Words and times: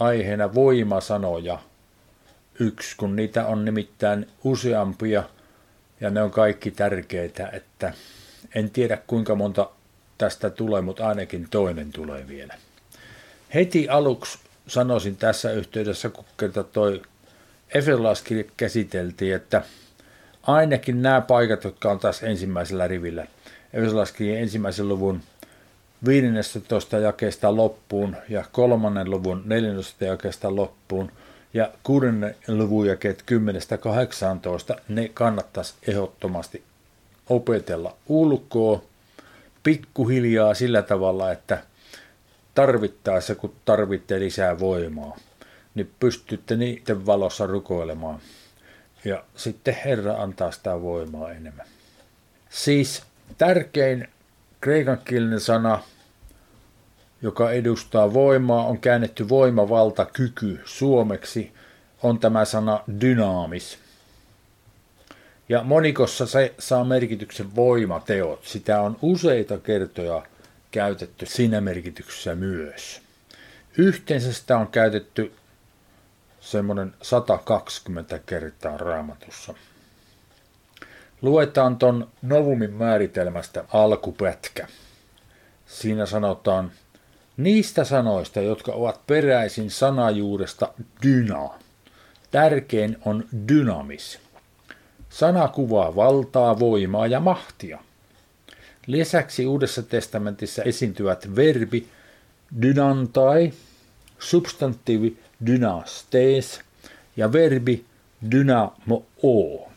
aiheena 0.00 0.54
voimasanoja. 0.54 1.58
Yksi, 2.60 2.96
kun 2.96 3.16
niitä 3.16 3.46
on 3.46 3.64
nimittäin 3.64 4.28
useampia 4.44 5.22
ja 6.00 6.10
ne 6.10 6.22
on 6.22 6.30
kaikki 6.30 6.70
tärkeitä, 6.70 7.48
että 7.52 7.92
en 8.54 8.70
tiedä 8.70 8.98
kuinka 9.06 9.34
monta 9.34 9.70
tästä 10.18 10.50
tulee, 10.50 10.80
mutta 10.80 11.08
ainakin 11.08 11.46
toinen 11.50 11.92
tulee 11.92 12.28
vielä. 12.28 12.54
Heti 13.54 13.88
aluksi 13.88 14.38
sanoisin 14.66 15.16
tässä 15.16 15.52
yhteydessä, 15.52 16.08
kun 16.08 16.24
kerta 16.38 16.64
toi 16.64 17.02
Efesolaiskirja 17.74 18.44
käsiteltiin, 18.56 19.34
että 19.34 19.62
ainakin 20.42 21.02
nämä 21.02 21.20
paikat, 21.20 21.64
jotka 21.64 21.90
on 21.90 21.98
taas 21.98 22.22
ensimmäisellä 22.22 22.88
rivillä, 22.88 23.26
Efesolaiskirjan 23.72 24.42
ensimmäisen 24.42 24.88
luvun 24.88 25.22
15 26.04 26.98
jakeesta 26.98 27.56
loppuun 27.56 28.16
ja 28.28 28.44
kolmannen 28.52 29.10
luvun 29.10 29.42
14 29.44 30.04
jakeesta 30.04 30.56
loppuun 30.56 31.12
ja 31.54 31.70
kuudennen 31.82 32.36
luvun 32.48 32.86
jakeet 32.86 33.24
10-18, 34.76 34.80
ne 34.88 35.08
kannattaisi 35.08 35.74
ehdottomasti 35.88 36.62
opetella 37.28 37.96
ulkoa 38.08 38.82
pikkuhiljaa 39.62 40.54
sillä 40.54 40.82
tavalla, 40.82 41.32
että 41.32 41.62
tarvittaessa 42.54 43.34
kun 43.34 43.54
tarvitte 43.64 44.20
lisää 44.20 44.58
voimaa, 44.58 45.16
niin 45.74 45.90
pystytte 46.00 46.56
niiden 46.56 47.06
valossa 47.06 47.46
rukoilemaan. 47.46 48.20
Ja 49.04 49.24
sitten 49.36 49.76
Herra 49.84 50.22
antaa 50.22 50.50
sitä 50.52 50.82
voimaa 50.82 51.32
enemmän. 51.32 51.66
Siis 52.50 53.02
tärkein 53.38 54.08
kreikankielinen 54.66 55.40
sana, 55.40 55.82
joka 57.22 57.50
edustaa 57.50 58.12
voimaa, 58.12 58.66
on 58.66 58.78
käännetty 58.78 59.28
voima, 59.28 59.68
valta, 59.68 60.04
kyky 60.04 60.60
suomeksi, 60.64 61.52
on 62.02 62.18
tämä 62.18 62.44
sana 62.44 62.80
dynaamis. 63.00 63.78
Ja 65.48 65.62
monikossa 65.62 66.26
se 66.26 66.54
saa 66.58 66.84
merkityksen 66.84 67.56
voimateot. 67.56 68.44
Sitä 68.44 68.80
on 68.80 68.96
useita 69.02 69.58
kertoja 69.58 70.22
käytetty 70.70 71.26
siinä 71.26 71.60
merkityksessä 71.60 72.34
myös. 72.34 73.02
Yhteensä 73.78 74.32
sitä 74.32 74.58
on 74.58 74.68
käytetty 74.68 75.32
semmoinen 76.40 76.94
120 77.02 78.18
kertaa 78.18 78.76
raamatussa. 78.76 79.54
Luetaan 81.26 81.76
ton 81.76 82.08
Novumin 82.22 82.72
määritelmästä 82.72 83.64
alkupätkä. 83.72 84.66
Siinä 85.66 86.06
sanotaan, 86.06 86.72
niistä 87.36 87.84
sanoista, 87.84 88.40
jotka 88.40 88.72
ovat 88.72 89.06
peräisin 89.06 89.70
sanajuuresta 89.70 90.72
dyna. 91.02 91.50
Tärkein 92.30 92.96
on 93.04 93.24
dynamis. 93.48 94.18
Sana 95.08 95.48
kuvaa 95.48 95.96
valtaa, 95.96 96.58
voimaa 96.58 97.06
ja 97.06 97.20
mahtia. 97.20 97.78
Lisäksi 98.86 99.46
Uudessa 99.46 99.82
testamentissa 99.82 100.62
esiintyvät 100.62 101.36
verbi 101.36 101.86
dynantai, 102.62 103.52
substantiivi 104.18 105.18
dynastes 105.46 106.60
ja 107.16 107.32
verbi 107.32 107.84
dynamo, 108.30 109.06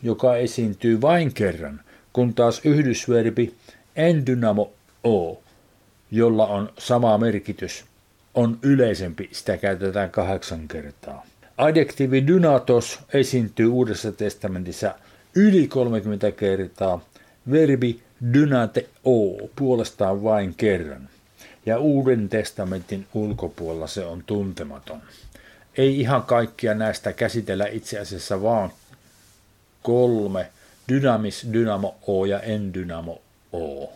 joka 0.02 0.36
esiintyy 0.36 1.00
vain 1.00 1.34
kerran, 1.34 1.80
kun 2.12 2.34
taas 2.34 2.60
yhdysverbi 2.64 3.54
en 3.96 4.26
dynamo 4.26 4.72
o, 5.04 5.42
jolla 6.10 6.46
on 6.46 6.72
sama 6.78 7.18
merkitys, 7.18 7.84
on 8.34 8.58
yleisempi, 8.62 9.28
sitä 9.32 9.56
käytetään 9.56 10.10
kahdeksan 10.10 10.68
kertaa. 10.68 11.26
Adjektiivi 11.56 12.26
dynatos 12.26 12.98
esiintyy 13.14 13.66
Uudessa 13.66 14.12
testamentissa 14.12 14.94
yli 15.34 15.68
30 15.68 16.32
kertaa, 16.32 17.04
verbi 17.50 18.00
dynate 18.32 18.88
o 19.04 19.48
puolestaan 19.56 20.22
vain 20.22 20.54
kerran, 20.56 21.08
ja 21.66 21.78
Uuden 21.78 22.28
testamentin 22.28 23.06
ulkopuolella 23.14 23.86
se 23.86 24.04
on 24.04 24.22
tuntematon 24.26 25.02
ei 25.80 26.00
ihan 26.00 26.22
kaikkia 26.22 26.74
näistä 26.74 27.12
käsitellä 27.12 27.66
itse 27.66 27.98
asiassa 27.98 28.42
vaan 28.42 28.72
kolme, 29.82 30.50
dynamis, 30.88 31.46
dynamo 31.52 31.96
O 32.06 32.24
ja 32.24 32.40
en 32.40 32.74
dynamo 32.74 33.22
O. 33.52 33.92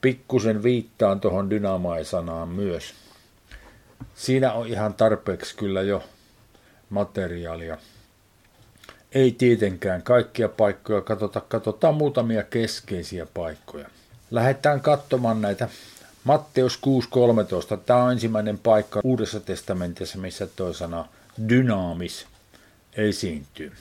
Pikkusen 0.00 0.62
viittaan 0.62 1.20
tuohon 1.20 1.50
dynamai-sanaan 1.50 2.48
myös. 2.48 2.94
Siinä 4.14 4.52
on 4.52 4.66
ihan 4.66 4.94
tarpeeksi 4.94 5.56
kyllä 5.56 5.82
jo 5.82 6.04
materiaalia. 6.90 7.78
Ei 9.12 9.32
tietenkään 9.32 10.02
kaikkia 10.02 10.48
paikkoja 10.48 11.00
katsota, 11.00 11.40
katsotaan 11.40 11.94
muutamia 11.94 12.42
keskeisiä 12.42 13.26
paikkoja. 13.34 13.88
Lähdetään 14.30 14.80
katsomaan 14.80 15.40
näitä 15.40 15.68
Matteus 16.24 16.80
6.13. 17.72 17.78
Tämä 17.86 18.04
on 18.04 18.12
ensimmäinen 18.12 18.58
paikka 18.58 19.00
Uudessa 19.04 19.40
testamentissa, 19.40 20.18
missä 20.18 20.46
tuo 20.46 20.72
sana 20.72 21.04
dynaamis 21.48 22.26
esiintyy. 22.96 23.72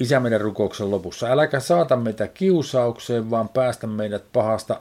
Isä 0.00 0.20
meidän 0.20 0.40
rukouksen 0.40 0.90
lopussa, 0.90 1.26
äläkä 1.26 1.60
saata 1.60 1.96
meitä 1.96 2.28
kiusaukseen, 2.28 3.30
vaan 3.30 3.48
päästä 3.48 3.86
meidät 3.86 4.24
pahasta, 4.32 4.80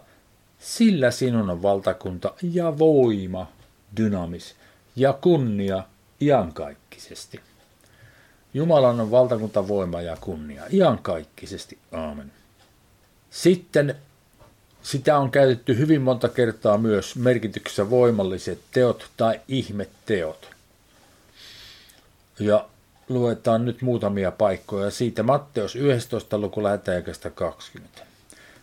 sillä 0.59 1.11
sinun 1.11 1.49
on 1.49 1.61
valtakunta 1.61 2.33
ja 2.41 2.77
voima, 2.77 3.51
dynamis 3.97 4.55
ja 4.95 5.13
kunnia 5.13 5.83
iankaikkisesti. 6.21 7.39
Jumalan 8.53 8.99
on 8.99 9.11
valtakunta, 9.11 9.67
voima 9.67 10.01
ja 10.01 10.17
kunnia 10.21 10.63
iankaikkisesti. 10.71 11.77
Aamen. 11.91 12.31
Sitten 13.29 13.95
sitä 14.83 15.17
on 15.17 15.31
käytetty 15.31 15.77
hyvin 15.77 16.01
monta 16.01 16.29
kertaa 16.29 16.77
myös 16.77 17.15
merkityksessä 17.15 17.89
voimalliset 17.89 18.59
teot 18.71 19.09
tai 19.17 19.39
ihmetteot. 19.47 20.49
Ja 22.39 22.65
luetaan 23.09 23.65
nyt 23.65 23.81
muutamia 23.81 24.31
paikkoja 24.31 24.91
siitä. 24.91 25.23
Matteus 25.23 25.75
11. 25.75 26.37
luku 26.37 26.63
lähetäjäkästä 26.63 27.29
20. 27.29 28.09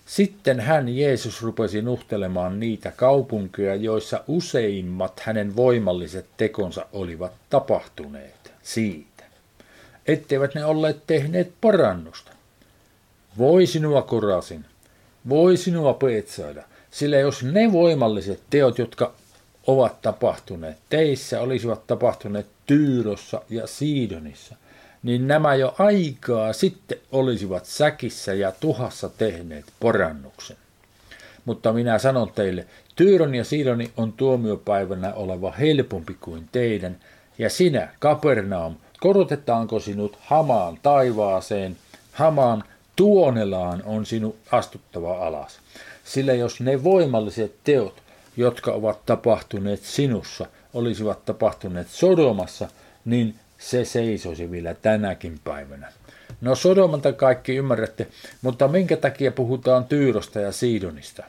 Sitten 0.06 0.60
hän, 0.60 0.88
Jeesus, 0.88 1.42
rupesi 1.42 1.82
nuhtelemaan 1.82 2.60
niitä 2.60 2.90
kaupunkeja, 2.90 3.74
joissa 3.74 4.24
useimmat 4.26 5.20
hänen 5.20 5.56
voimalliset 5.56 6.26
tekonsa 6.36 6.86
olivat 6.92 7.32
tapahtuneet 7.50 8.52
siitä, 8.62 9.24
etteivät 10.06 10.54
ne 10.54 10.64
olleet 10.64 11.02
tehneet 11.06 11.52
parannusta. 11.60 12.30
Voi 13.38 13.66
sinua 13.66 14.02
kurasin, 14.02 14.64
voi 15.28 15.56
sinua 15.56 15.94
peetsaida, 15.94 16.62
sillä 16.90 17.16
jos 17.16 17.42
ne 17.42 17.72
voimalliset 17.72 18.40
teot, 18.50 18.78
jotka 18.78 19.12
ovat 19.66 20.02
tapahtuneet 20.02 20.76
teissä, 20.88 21.40
olisivat 21.40 21.86
tapahtuneet 21.86 22.46
Tyyrossa 22.66 23.42
ja 23.50 23.66
Siidonissa, 23.66 24.56
niin 25.02 25.28
nämä 25.28 25.54
jo 25.54 25.74
aikaa 25.78 26.52
sitten 26.52 26.98
olisivat 27.12 27.66
säkissä 27.66 28.34
ja 28.34 28.52
tuhassa 28.52 29.08
tehneet 29.08 29.64
porannuksen. 29.80 30.56
Mutta 31.44 31.72
minä 31.72 31.98
sanon 31.98 32.32
teille, 32.34 32.66
Tyyron 32.96 33.34
ja 33.34 33.44
Siidoni 33.44 33.90
on 33.96 34.12
tuomiopäivänä 34.12 35.14
oleva 35.14 35.50
helpompi 35.50 36.16
kuin 36.20 36.48
teidän, 36.52 36.96
ja 37.38 37.50
sinä, 37.50 37.88
Kapernaum, 37.98 38.76
korotetaanko 39.00 39.80
sinut 39.80 40.18
hamaan 40.20 40.78
taivaaseen, 40.82 41.76
hamaan 42.12 42.64
tuonelaan 42.96 43.82
on 43.86 44.06
sinun 44.06 44.36
astuttava 44.52 45.26
alas. 45.26 45.58
Sillä 46.04 46.32
jos 46.32 46.60
ne 46.60 46.84
voimalliset 46.84 47.54
teot, 47.64 48.02
jotka 48.36 48.72
ovat 48.72 49.06
tapahtuneet 49.06 49.82
sinussa, 49.82 50.46
olisivat 50.74 51.24
tapahtuneet 51.24 51.88
Sodomassa, 51.88 52.68
niin 53.04 53.34
se 53.58 53.84
seisoisi 53.84 54.50
vielä 54.50 54.74
tänäkin 54.74 55.40
päivänä. 55.44 55.92
No 56.40 56.54
Sodomanta 56.54 57.12
kaikki 57.12 57.56
ymmärrätte, 57.56 58.06
mutta 58.42 58.68
minkä 58.68 58.96
takia 58.96 59.32
puhutaan 59.32 59.84
Tyyrosta 59.84 60.40
ja 60.40 60.52
Siidonista? 60.52 61.24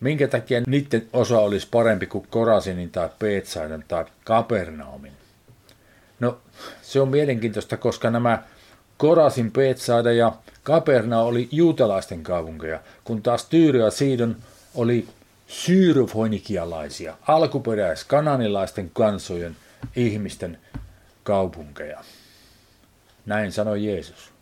Minkä 0.00 0.28
takia 0.28 0.62
niiden 0.66 1.08
osa 1.12 1.38
olisi 1.38 1.68
parempi 1.70 2.06
kuin 2.06 2.26
Korasinin 2.30 2.90
tai 2.90 3.08
Peetsaiden 3.18 3.84
tai 3.88 4.04
Kapernaumin? 4.24 5.12
No 6.20 6.38
se 6.82 7.00
on 7.00 7.08
mielenkiintoista, 7.08 7.76
koska 7.76 8.10
nämä 8.10 8.42
Korasin, 9.02 9.52
Petsaida 9.52 10.12
ja 10.12 10.32
Kaperna 10.62 11.20
oli 11.20 11.48
juutalaisten 11.52 12.22
kaupunkeja, 12.22 12.80
kun 13.04 13.22
taas 13.22 13.44
Tyyri 13.44 13.78
ja 13.78 13.90
Siidon 13.90 14.36
oli 14.74 15.08
syyrofoinikialaisia, 15.46 17.16
alkuperäiskananilaisten 17.28 18.90
kansojen 18.90 19.56
ihmisten 19.96 20.58
kaupunkeja. 21.22 22.04
Näin 23.26 23.52
sanoi 23.52 23.84
Jeesus. 23.84 24.32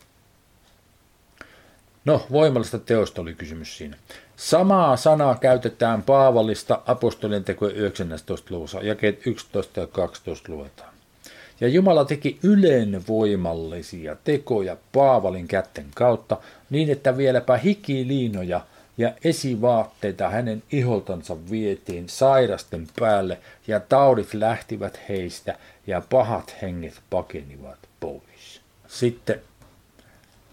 No, 2.05 2.27
voimallista 2.31 2.79
teosta 2.79 3.23
oli 3.23 3.35
kysymys 3.35 3.79
siinä. 3.79 3.97
Samaa 4.37 4.97
sanaa 4.97 5.35
käytetään 5.35 6.03
Paavalista 6.03 6.83
apostolien 6.87 7.45
tekojen 7.45 7.77
19. 7.77 8.55
luvussa, 8.55 8.81
jakeet 8.81 9.27
11 9.27 9.81
ja 9.81 9.87
12 9.87 10.53
luetaan. 10.53 10.90
Ja 11.61 11.69
Jumala 11.69 12.05
teki 12.05 12.39
ylenvoimallisia 12.43 14.17
tekoja 14.25 14.77
Paavalin 14.93 15.49
kätten 15.49 15.87
kautta, 15.95 16.37
niin 16.71 16.91
että 16.91 17.17
vieläpä 17.17 17.57
hikiliinoja 17.57 18.61
ja 18.99 19.13
esivaatteita 19.25 20.29
hänen 20.29 20.63
iholtansa 20.73 21.37
vietiin 21.51 22.09
sairasten 22.09 22.87
päälle, 22.99 23.39
ja 23.67 23.81
taudit 23.81 24.35
lähtivät 24.35 25.01
heistä, 25.09 25.59
ja 25.87 26.03
pahat 26.11 26.57
henget 26.63 27.01
pakenivat 27.11 27.79
pois. 28.01 28.61
Sitten 28.89 29.41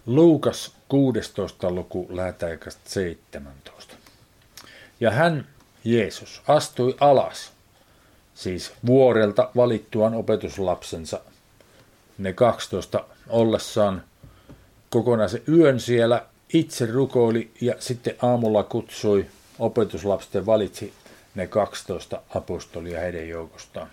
Luukas 0.06 0.74
16. 0.88 1.70
luku 1.70 2.06
lähetään 2.10 2.58
17. 2.84 3.94
Ja 5.00 5.10
hän, 5.10 5.46
Jeesus, 5.84 6.42
astui 6.48 6.96
alas, 7.00 7.52
siis 8.38 8.72
vuorelta 8.86 9.50
valittuaan 9.56 10.14
opetuslapsensa, 10.14 11.20
ne 12.18 12.32
12 12.32 13.04
ollessaan 13.28 14.02
kokonaisen 14.90 15.42
yön 15.48 15.80
siellä, 15.80 16.26
itse 16.52 16.86
rukoili 16.86 17.50
ja 17.60 17.74
sitten 17.78 18.14
aamulla 18.22 18.62
kutsui 18.62 19.26
opetuslapset 19.58 20.46
valitsi 20.46 20.92
ne 21.34 21.46
12 21.46 22.22
apostolia 22.34 23.00
heidän 23.00 23.28
joukostaan. 23.28 23.88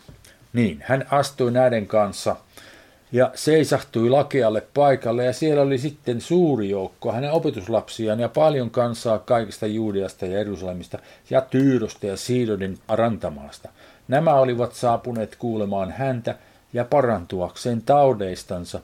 Niin, 0.54 0.84
hän 0.86 1.06
astui 1.12 1.52
näiden 1.52 1.88
kanssa 1.88 2.36
ja 3.12 3.32
seisahtui 3.36 4.10
lakealle 4.10 4.64
paikalle 4.74 5.26
ja 5.26 5.34
siellä 5.34 5.62
oli 5.62 5.78
sitten 5.78 6.22
suuri 6.22 6.70
joukko 6.70 7.12
hänen 7.12 7.32
opetuslapsiaan 7.32 8.20
ja 8.20 8.30
paljon 8.30 8.70
kansaa 8.70 9.20
kaikista 9.20 9.68
Juudeasta 9.68 10.26
ja 10.26 10.38
Jerusalemista 10.38 11.00
ja 11.30 11.42
Tyyrosta 11.42 12.06
ja 12.06 12.18
Siidodin 12.18 12.80
rantamaasta. 12.88 13.70
Nämä 14.08 14.34
olivat 14.34 14.74
saapuneet 14.74 15.36
kuulemaan 15.36 15.92
häntä 15.92 16.36
ja 16.74 16.86
parantuakseen 16.86 17.82
taudeistansa, 17.82 18.80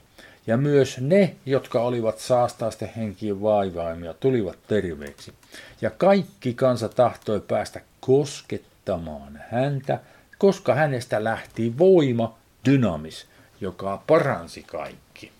ja 0.48 0.58
myös 0.58 0.98
ne, 1.02 1.36
jotka 1.46 1.82
olivat 1.82 2.20
saastaisten 2.20 2.92
henkien 2.98 3.42
vaivaimia, 3.42 4.14
tulivat 4.14 4.58
terveeksi. 4.68 5.34
Ja 5.82 5.90
kaikki 5.90 6.54
kansa 6.54 6.90
tahtoi 6.90 7.42
päästä 7.42 7.82
koskettamaan 8.00 9.40
häntä, 9.50 10.00
koska 10.38 10.76
hänestä 10.76 11.24
lähti 11.24 11.78
voima, 11.78 12.38
dynamis, 12.66 13.26
joka 13.62 14.02
paransi 14.08 14.64
kaikki. 14.64 15.32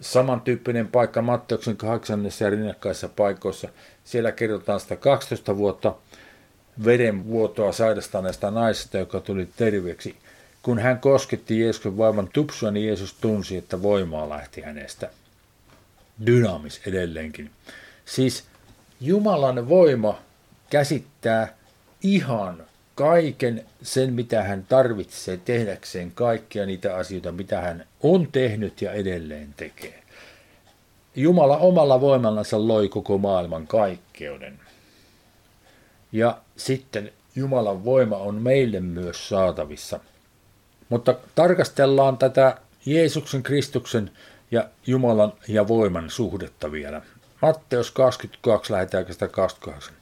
Samantyyppinen 0.00 0.88
paikka 0.88 1.22
Matteuksen 1.22 1.76
8. 1.76 2.24
ja 2.40 2.50
rinnakkaissa 2.50 3.08
paikoissa. 3.08 3.68
Siellä 4.04 4.32
kerrotaan 4.32 4.80
sitä 4.80 4.96
12 4.96 5.56
vuotta 5.56 5.94
verenvuotoa 6.84 7.72
sairastaneesta 7.72 8.50
naisesta, 8.50 8.98
joka 8.98 9.20
tuli 9.20 9.48
terveeksi. 9.56 10.16
Kun 10.62 10.78
hän 10.78 11.00
kosketti 11.00 11.60
Jeesuksen 11.60 11.98
vaivan 11.98 12.28
tupsua, 12.32 12.70
niin 12.70 12.86
Jeesus 12.86 13.14
tunsi, 13.14 13.56
että 13.56 13.82
voimaa 13.82 14.28
lähti 14.28 14.60
hänestä. 14.60 15.10
Dynamis 16.26 16.80
edelleenkin. 16.86 17.50
Siis 18.04 18.44
Jumalan 19.00 19.68
voima 19.68 20.18
käsittää 20.70 21.54
ihan 22.02 22.64
kaiken 22.94 23.64
sen, 23.82 24.12
mitä 24.12 24.42
hän 24.42 24.64
tarvitsee 24.68 25.40
tehdäkseen 25.44 26.12
kaikkia 26.14 26.66
niitä 26.66 26.96
asioita, 26.96 27.32
mitä 27.32 27.60
hän 27.60 27.84
on 28.02 28.28
tehnyt 28.32 28.82
ja 28.82 28.92
edelleen 28.92 29.54
tekee. 29.56 30.02
Jumala 31.16 31.56
omalla 31.56 32.00
voimallansa 32.00 32.68
loi 32.68 32.88
koko 32.88 33.18
maailman 33.18 33.66
kaikkeuden. 33.66 34.65
Ja 36.12 36.38
sitten 36.56 37.12
Jumalan 37.34 37.84
voima 37.84 38.16
on 38.16 38.34
meille 38.34 38.80
myös 38.80 39.28
saatavissa. 39.28 40.00
Mutta 40.88 41.14
tarkastellaan 41.34 42.18
tätä 42.18 42.58
Jeesuksen, 42.86 43.42
Kristuksen 43.42 44.10
ja 44.50 44.68
Jumalan 44.86 45.32
ja 45.48 45.68
voiman 45.68 46.10
suhdetta 46.10 46.72
vielä. 46.72 47.02
Matteus 47.42 47.90
22 47.90 48.72
lähetään 48.72 49.04
28. 49.04 49.94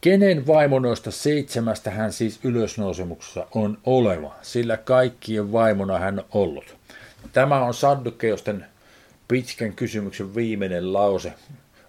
Kenen 0.00 0.46
vaimo 0.46 0.78
noista 0.78 1.10
seitsemästä 1.10 1.90
hän 1.90 2.12
siis 2.12 2.40
ylösnousemuksessa 2.44 3.46
on 3.54 3.78
oleva, 3.84 4.34
sillä 4.42 4.76
kaikkien 4.76 5.52
vaimona 5.52 5.98
hän 5.98 6.18
on 6.18 6.24
ollut. 6.32 6.76
Tämä 7.32 7.64
on 7.64 7.74
Saddukeusten 7.74 8.66
pitkän 9.28 9.72
kysymyksen 9.72 10.34
viimeinen 10.34 10.92
lause. 10.92 11.32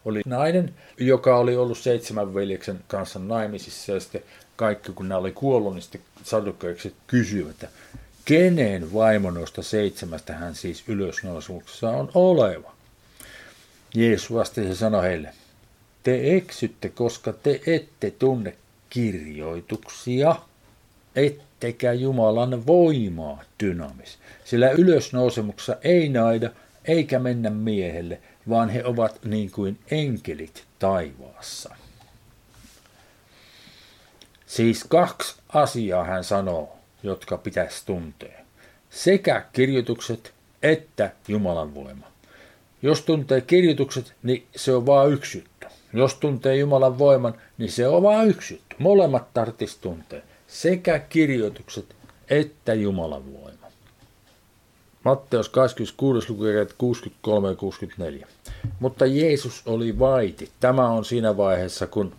Oli 0.05 0.21
nainen, 0.25 0.73
joka 0.97 1.37
oli 1.37 1.55
ollut 1.55 1.77
seitsemän 1.77 2.33
veljeksen 2.33 2.79
kanssa 2.87 3.19
naimisissa 3.19 3.91
ja 3.91 3.99
sitten 3.99 4.23
kaikki, 4.55 4.91
kun 4.91 5.09
nämä 5.09 5.19
oli 5.19 5.31
kuollut, 5.31 5.73
niin 5.73 5.81
sitten 5.81 6.01
Saddukeukset 6.23 6.93
kysyivät, 7.07 7.51
että 7.51 7.67
kenen 8.25 8.93
vaimo 8.93 9.31
noista 9.31 9.63
seitsemästä 9.63 10.33
hän 10.33 10.55
siis 10.55 10.83
ylösnousemuksessa 10.87 11.89
on 11.89 12.11
oleva. 12.13 12.71
Jeesus 13.95 14.33
vastasi 14.33 14.67
ja 14.67 14.75
sanoi 14.75 15.03
heille, 15.03 15.29
te 16.03 16.35
eksytte, 16.35 16.89
koska 16.89 17.33
te 17.33 17.61
ette 17.67 18.11
tunne 18.11 18.55
kirjoituksia, 18.89 20.35
ettekä 21.15 21.93
Jumalan 21.93 22.65
voimaa 22.67 23.43
dynamis. 23.63 24.17
Sillä 24.45 24.69
ylösnousemuksessa 24.69 25.77
ei 25.83 26.09
naida 26.09 26.49
eikä 26.85 27.19
mennä 27.19 27.49
miehelle, 27.49 28.19
vaan 28.49 28.69
he 28.69 28.85
ovat 28.85 29.25
niin 29.25 29.51
kuin 29.51 29.79
enkelit 29.91 30.63
taivaassa. 30.79 31.75
Siis 34.45 34.83
kaksi 34.83 35.35
asiaa 35.49 36.03
hän 36.03 36.23
sanoo, 36.23 36.77
jotka 37.03 37.37
pitäisi 37.37 37.85
tuntea. 37.85 38.39
Sekä 38.89 39.45
kirjoitukset 39.53 40.33
että 40.63 41.11
Jumalan 41.27 41.75
voima. 41.75 42.07
Jos 42.81 43.01
tuntee 43.01 43.41
kirjoitukset, 43.41 44.13
niin 44.23 44.47
se 44.55 44.73
on 44.73 44.85
vain 44.85 45.13
yksi 45.13 45.37
juttu. 45.37 45.67
Jos 45.93 46.15
tuntee 46.15 46.55
Jumalan 46.55 46.99
voiman, 46.99 47.41
niin 47.57 47.71
se 47.71 47.87
on 47.87 48.03
vain 48.03 48.29
yksi 48.29 48.53
juttu. 48.53 48.75
Molemmat 48.79 49.33
tarttis 49.33 49.77
tuntee. 49.77 50.23
Sekä 50.47 50.99
kirjoitukset 50.99 51.95
että 52.29 52.73
Jumalan 52.73 53.33
voima. 53.33 53.64
Matteus 55.05 55.49
26. 55.49 56.29
luku 56.29 56.43
63 56.77 57.49
ja 57.49 57.55
64. 57.55 58.27
Mutta 58.79 59.05
Jeesus 59.05 59.63
oli 59.65 59.99
vaiti. 59.99 60.49
Tämä 60.59 60.87
on 60.87 61.05
siinä 61.05 61.37
vaiheessa, 61.37 61.87
kun 61.87 62.15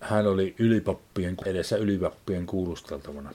hän 0.00 0.26
oli 0.26 0.54
ylipappien 0.58 1.36
edessä 1.46 1.76
ylipappien 1.76 2.46
kuulusteltavana 2.46 3.30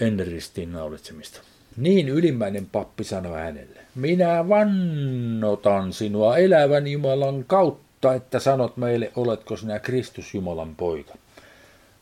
ennen 0.00 0.26
ristiinnaulitsemista. 0.26 1.40
Niin 1.76 2.08
ylimmäinen 2.08 2.66
pappi 2.66 3.04
sanoi 3.04 3.40
hänelle, 3.40 3.80
minä 3.94 4.48
vannotan 4.48 5.92
sinua 5.92 6.36
elävän 6.36 6.86
Jumalan 6.86 7.44
kautta, 7.44 8.14
että 8.14 8.38
sanot 8.38 8.76
meille, 8.76 9.12
oletko 9.16 9.56
sinä 9.56 9.78
Kristus 9.78 10.34
Jumalan 10.34 10.76
poika. 10.76 11.14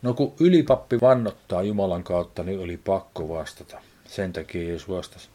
No 0.02 0.14
kun 0.14 0.32
ylipappi 0.40 1.00
vannottaa 1.00 1.62
Jumalan 1.62 2.04
kautta, 2.04 2.42
niin 2.42 2.60
oli 2.60 2.76
pakko 2.76 3.28
vastata. 3.28 3.80
Sen 4.08 4.32
takia 4.32 4.68
Jeesus 4.68 4.88
vastasi. 4.88 5.28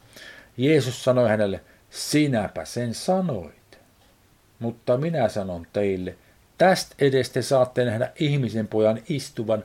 Jeesus 0.58 1.04
sanoi 1.04 1.30
hänelle, 1.30 1.62
sinäpä 1.90 2.66
sen 2.66 2.94
sanoit. 2.94 3.80
Mutta 4.60 4.98
minä 4.98 5.30
sanon 5.30 5.68
teille, 5.74 6.16
tästä 6.58 6.96
edestä 7.00 7.42
saatte 7.42 7.86
nähdä 7.86 8.12
ihmisen 8.20 8.68
pojan 8.68 9.02
istuvan 9.10 9.64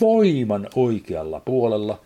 voiman 0.00 0.68
oikealla 0.74 1.40
puolella 1.40 2.00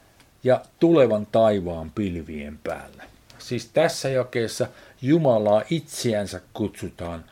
ja 0.45 0.65
tulevan 0.81 1.27
taivaan 1.33 1.91
pilvien 1.91 2.59
päällä. 2.65 3.05
Siis 3.39 3.67
tässä 3.67 4.09
jakeessa 4.09 4.67
Jumalaa 5.03 5.63
itseänsä 5.71 6.41
kutsutaan 6.55 7.25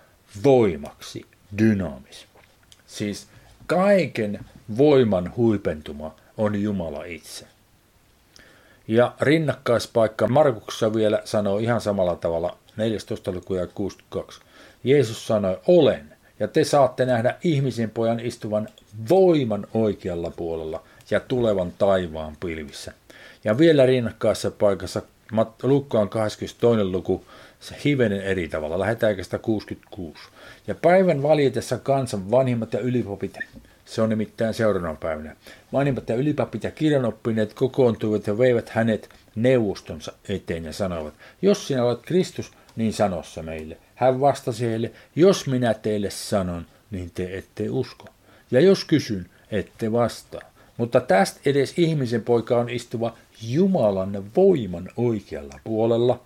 voimaksi, 0.45 1.27
dynamis. 1.59 2.27
Siis 2.87 3.27
kaiken 3.67 4.41
voiman 4.79 5.33
huipentuma 5.37 6.15
on 6.37 6.63
Jumala 6.63 7.05
itse. 7.05 7.47
Ja 8.89 9.13
rinnakkaispaikka 9.21 10.29
Markuksessa 10.29 10.95
vielä 10.95 11.23
sanoo 11.25 11.59
ihan 11.59 11.81
samalla 11.81 12.17
tavalla 12.17 12.57
14. 12.77 13.33
lukuja 13.33 13.67
62. 13.67 14.41
Jeesus 14.85 15.27
sanoi, 15.27 15.59
olen, 15.67 16.17
ja 16.41 16.49
te 16.49 16.65
saatte 16.65 17.07
nähdä 17.07 17.37
ihmisen 17.45 17.91
pojan 17.91 18.21
istuvan 18.21 18.69
voiman 19.09 19.67
oikealla 19.75 20.31
puolella 20.31 20.83
ja 21.11 21.21
tulevan 21.21 21.73
taivaan 21.79 22.37
pilvissä. 22.41 22.93
Ja 23.45 23.59
vielä 23.59 23.87
rinnakkaissa 23.87 24.51
paikassa 24.51 25.03
Lukkaan 25.63 26.09
22. 26.09 26.85
luku, 26.85 27.25
se 27.61 27.77
hivenen 27.85 28.21
eri 28.21 28.49
tavalla, 28.49 28.79
lähetään 28.79 29.17
66. 29.43 30.23
Ja 30.67 30.75
päivän 30.75 31.23
valitessa 31.23 31.79
kansan 31.79 32.31
vanhimmat 32.31 32.73
ja 32.73 32.81
ylipopit, 32.81 33.39
se 33.89 34.03
on 34.03 34.09
nimittäin 34.09 34.55
seuraavana 34.55 34.95
päivänä, 34.95 35.37
vanhimmat 35.73 36.09
ja 36.09 36.15
ylipapit 36.15 36.65
ja 36.65 36.71
kirjanoppineet 36.71 37.55
kokoontuivat 37.55 38.27
ja 38.27 38.39
veivät 38.39 38.69
hänet 38.69 39.11
neuvostonsa 39.35 40.13
eteen 40.29 40.65
ja 40.65 40.73
sanoivat, 40.73 41.15
jos 41.43 41.69
sinä 41.69 41.85
olet 41.85 42.01
Kristus, 42.03 42.53
niin 42.77 42.93
sanossa 42.93 43.43
meille. 43.43 43.77
Hän 43.95 44.21
vastasi 44.21 44.67
heille, 44.67 44.91
jos 45.17 45.47
minä 45.47 45.75
teille 45.75 46.11
sanon, 46.11 46.67
niin 46.91 47.11
te 47.15 47.39
ette 47.39 47.71
usko. 47.71 48.05
Ja 48.51 48.61
jos 48.61 48.85
kysyn, 48.85 49.27
ette 49.51 49.93
vastaa. 49.93 50.41
Mutta 50.77 51.01
tästä 51.01 51.41
edes 51.47 51.75
ihmisen 51.77 52.23
poika 52.23 52.59
on 52.59 52.71
istuva 52.71 53.17
Jumalan 53.43 54.25
voiman 54.37 54.89
oikealla 54.97 55.61
puolella. 55.65 56.21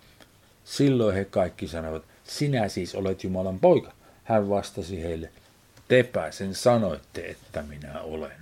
Silloin 0.63 1.15
he 1.15 1.25
kaikki 1.25 1.67
sanoivat, 1.67 2.03
sinä 2.23 2.67
siis 2.67 2.95
olet 2.95 3.23
Jumalan 3.23 3.59
poika. 3.59 3.91
Hän 4.23 4.49
vastasi 4.49 5.03
heille, 5.03 5.29
tepä 5.87 6.31
sen 6.31 6.55
sanoitte, 6.55 7.21
että 7.21 7.61
minä 7.61 8.01
olen. 8.01 8.37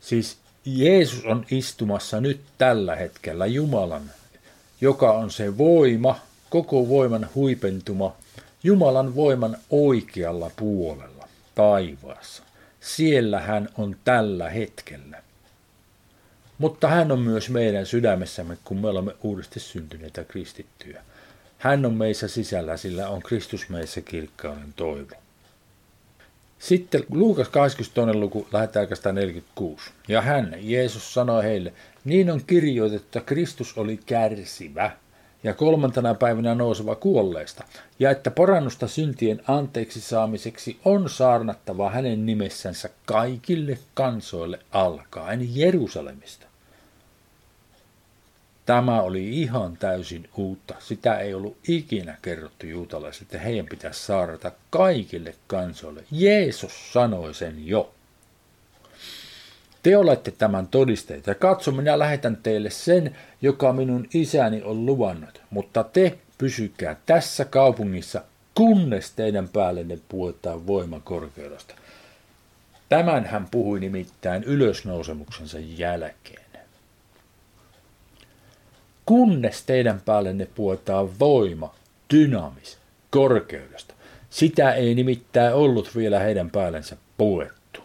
Siis 0.00 0.36
Jeesus 0.64 1.24
on 1.24 1.46
istumassa 1.50 2.20
nyt 2.20 2.40
tällä 2.58 2.96
hetkellä 2.96 3.46
Jumalan, 3.46 4.10
joka 4.80 5.12
on 5.12 5.30
se 5.30 5.58
voima, 5.58 6.20
koko 6.50 6.88
voiman 6.88 7.28
huipentuma, 7.34 8.16
Jumalan 8.62 9.14
voiman 9.14 9.56
oikealla 9.70 10.50
puolella 10.56 11.28
taivaassa. 11.54 12.42
Siellä 12.80 13.40
hän 13.40 13.68
on 13.78 13.96
tällä 14.04 14.50
hetkellä. 14.50 15.22
Mutta 16.58 16.88
hän 16.88 17.12
on 17.12 17.20
myös 17.20 17.50
meidän 17.50 17.86
sydämessämme, 17.86 18.58
kun 18.64 18.76
me 18.76 18.88
olemme 18.88 19.16
uudesti 19.22 19.60
syntyneitä 19.60 20.24
kristittyjä. 20.24 21.02
Hän 21.58 21.86
on 21.86 21.94
meissä 21.94 22.28
sisällä, 22.28 22.76
sillä 22.76 23.08
on 23.08 23.22
Kristus 23.22 23.68
meissä 23.68 24.00
kirkkauden 24.00 24.72
toivo. 24.76 25.14
Sitten 26.62 27.04
Luukas 27.10 27.48
22. 27.48 28.18
luku 28.18 28.46
lähetään 28.52 28.88
46. 29.12 29.90
Ja 30.08 30.20
hän, 30.20 30.56
Jeesus, 30.60 31.14
sanoi 31.14 31.42
heille, 31.42 31.72
niin 32.04 32.30
on 32.30 32.44
kirjoitettu, 32.46 33.06
että 33.06 33.20
Kristus 33.20 33.78
oli 33.78 34.00
kärsivä 34.06 34.90
ja 35.44 35.54
kolmantena 35.54 36.14
päivänä 36.14 36.54
nouseva 36.54 36.94
kuolleista, 36.94 37.64
ja 37.98 38.10
että 38.10 38.30
parannusta 38.30 38.88
syntien 38.88 39.42
anteeksi 39.48 40.00
saamiseksi 40.00 40.78
on 40.84 41.10
saarnattava 41.10 41.90
hänen 41.90 42.26
nimessänsä 42.26 42.90
kaikille 43.06 43.78
kansoille 43.94 44.58
alkaen 44.72 45.56
Jerusalemista. 45.56 46.51
Tämä 48.66 49.02
oli 49.02 49.40
ihan 49.40 49.76
täysin 49.76 50.28
uutta. 50.36 50.74
Sitä 50.78 51.18
ei 51.18 51.34
ollut 51.34 51.56
ikinä 51.68 52.16
kerrottu 52.22 52.66
juutalaisille, 52.66 53.26
että 53.26 53.38
heidän 53.38 53.66
pitäisi 53.66 54.06
saarata 54.06 54.52
kaikille 54.70 55.34
kansoille. 55.46 56.04
Jeesus 56.10 56.92
sanoi 56.92 57.34
sen 57.34 57.66
jo. 57.66 57.94
Te 59.82 59.96
olette 59.96 60.30
tämän 60.30 60.66
todisteita. 60.66 61.30
Ja 61.30 61.34
katso, 61.34 61.70
minä 61.70 61.98
lähetän 61.98 62.36
teille 62.36 62.70
sen, 62.70 63.16
joka 63.42 63.72
minun 63.72 64.08
isäni 64.14 64.62
on 64.62 64.86
luvannut. 64.86 65.42
Mutta 65.50 65.84
te 65.84 66.18
pysykää 66.38 66.96
tässä 67.06 67.44
kaupungissa, 67.44 68.22
kunnes 68.54 69.10
teidän 69.10 69.48
päällenne 69.48 69.98
puetaan 70.08 70.66
voima 70.66 71.00
korkeudesta. 71.00 71.74
Tämän 72.88 73.24
hän 73.24 73.48
puhui 73.50 73.80
nimittäin 73.80 74.44
ylösnousemuksensa 74.44 75.58
jälkeen 75.58 76.41
kunnes 79.06 79.62
teidän 79.62 80.00
päällenne 80.00 80.48
puetaan 80.54 81.18
voima, 81.18 81.74
dynaamis, 82.14 82.78
korkeudesta. 83.10 83.94
Sitä 84.30 84.72
ei 84.72 84.94
nimittäin 84.94 85.54
ollut 85.54 85.96
vielä 85.96 86.18
heidän 86.18 86.50
päällensä 86.50 86.96
puettu. 87.18 87.80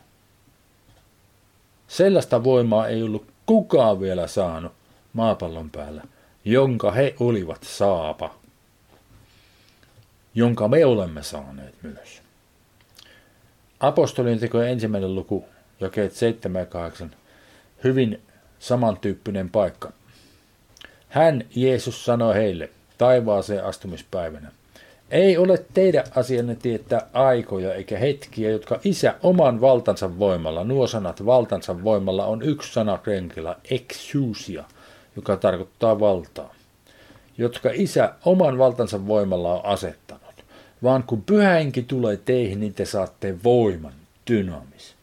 Sellaista 1.88 2.44
voimaa 2.44 2.88
ei 2.88 3.04
ollut 3.04 3.26
kukaan 3.46 4.00
vielä 4.00 4.28
saanut 4.28 4.72
maapallon 5.14 5.70
päällä, 5.70 6.04
jonka 6.46 6.92
he 6.92 7.16
olivat 7.20 7.64
saapa, 7.64 8.36
jonka 10.36 10.68
me 10.68 10.86
olemme 10.86 11.24
saaneet 11.24 11.76
myös. 11.82 12.22
Apostolien 13.80 14.40
tekojen 14.40 14.72
ensimmäinen 14.72 15.16
luku, 15.16 15.46
jakeet 15.80 16.14
7 16.14 16.60
ja 16.60 16.66
8, 16.66 17.16
hyvin 17.84 18.22
samantyyppinen 18.60 19.50
paikka. 19.50 19.92
Hän, 21.10 21.44
Jeesus, 21.56 22.06
sanoi 22.06 22.36
heille 22.36 22.70
taivaaseen 22.98 23.66
astumispäivänä. 23.66 24.52
Ei 25.12 25.38
ole 25.38 25.66
teidän 25.74 26.06
asianne 26.16 26.56
tietää 26.56 27.08
aikoja 27.14 27.74
eikä 27.74 27.98
hetkiä, 27.98 28.50
jotka 28.50 28.80
isä 28.84 29.16
oman 29.24 29.62
valtansa 29.62 30.20
voimalla, 30.20 30.64
nuo 30.64 30.88
sanat 30.88 31.26
valtansa 31.26 31.84
voimalla 31.84 32.26
on 32.26 32.42
yksi 32.42 32.74
sana 32.74 32.98
krenkillä, 32.98 33.56
exousia, 33.72 34.64
joka 35.16 35.38
tarkoittaa 35.38 36.00
valtaa, 36.00 36.56
jotka 37.38 37.70
isä 37.74 38.14
oman 38.26 38.58
valtansa 38.58 39.08
voimalla 39.08 39.54
on 39.54 39.66
asettanut. 39.66 40.24
Vaan 40.84 41.04
kun 41.04 41.22
pyhäinki 41.22 41.82
tulee 41.82 42.18
teihin, 42.18 42.60
niin 42.60 42.74
te 42.74 42.86
saatte 42.86 43.36
voiman, 43.44 43.94
dynamis. 44.32 44.96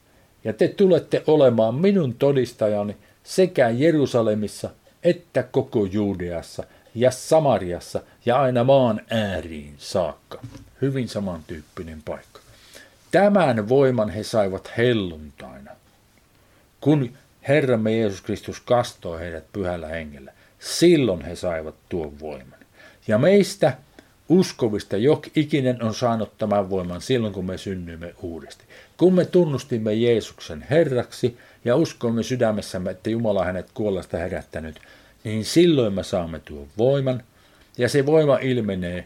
Ja 0.44 0.52
te 0.52 0.68
tulette 0.68 1.22
olemaan 1.26 1.74
minun 1.74 2.14
todistajani 2.14 2.96
sekä 3.22 3.68
Jerusalemissa 3.68 4.70
että 5.04 5.42
koko 5.42 5.84
Juudeassa 5.84 6.64
ja 6.94 7.10
Samariassa 7.10 8.02
ja 8.26 8.40
aina 8.40 8.64
maan 8.64 9.00
ääriin 9.10 9.74
saakka. 9.78 10.40
Hyvin 10.82 11.08
samantyyppinen 11.08 12.02
paikka. 12.04 12.40
Tämän 13.10 13.68
voiman 13.68 14.10
he 14.10 14.22
saivat 14.22 14.70
helluntaina, 14.76 15.70
kun 16.80 17.12
Herramme 17.48 17.98
Jeesus 17.98 18.20
Kristus 18.20 18.60
kastoi 18.60 19.20
heidät 19.20 19.44
pyhällä 19.52 19.88
hengellä. 19.88 20.32
Silloin 20.58 21.24
he 21.24 21.36
saivat 21.36 21.74
tuon 21.88 22.20
voiman. 22.20 22.58
Ja 23.08 23.18
meistä 23.18 23.76
uskovista 24.28 24.96
jok 24.96 25.26
ikinen 25.36 25.82
on 25.82 25.94
saanut 25.94 26.38
tämän 26.38 26.70
voiman 26.70 27.00
silloin, 27.00 27.32
kun 27.32 27.44
me 27.44 27.58
synnymme 27.58 28.14
uudesti. 28.22 28.64
Kun 28.96 29.14
me 29.14 29.24
tunnustimme 29.24 29.94
Jeesuksen 29.94 30.66
Herraksi 30.70 31.38
ja 31.64 31.76
uskoimme 31.76 32.22
sydämessämme, 32.22 32.90
että 32.90 33.10
Jumala 33.10 33.44
hänet 33.44 33.66
kuollasta 33.74 34.18
herättänyt, 34.18 34.80
niin 35.24 35.44
silloin 35.44 35.94
me 35.94 36.02
saamme 36.02 36.40
tuon 36.44 36.68
voiman, 36.78 37.22
ja 37.78 37.88
se 37.88 38.06
voima 38.06 38.38
ilmenee 38.38 39.04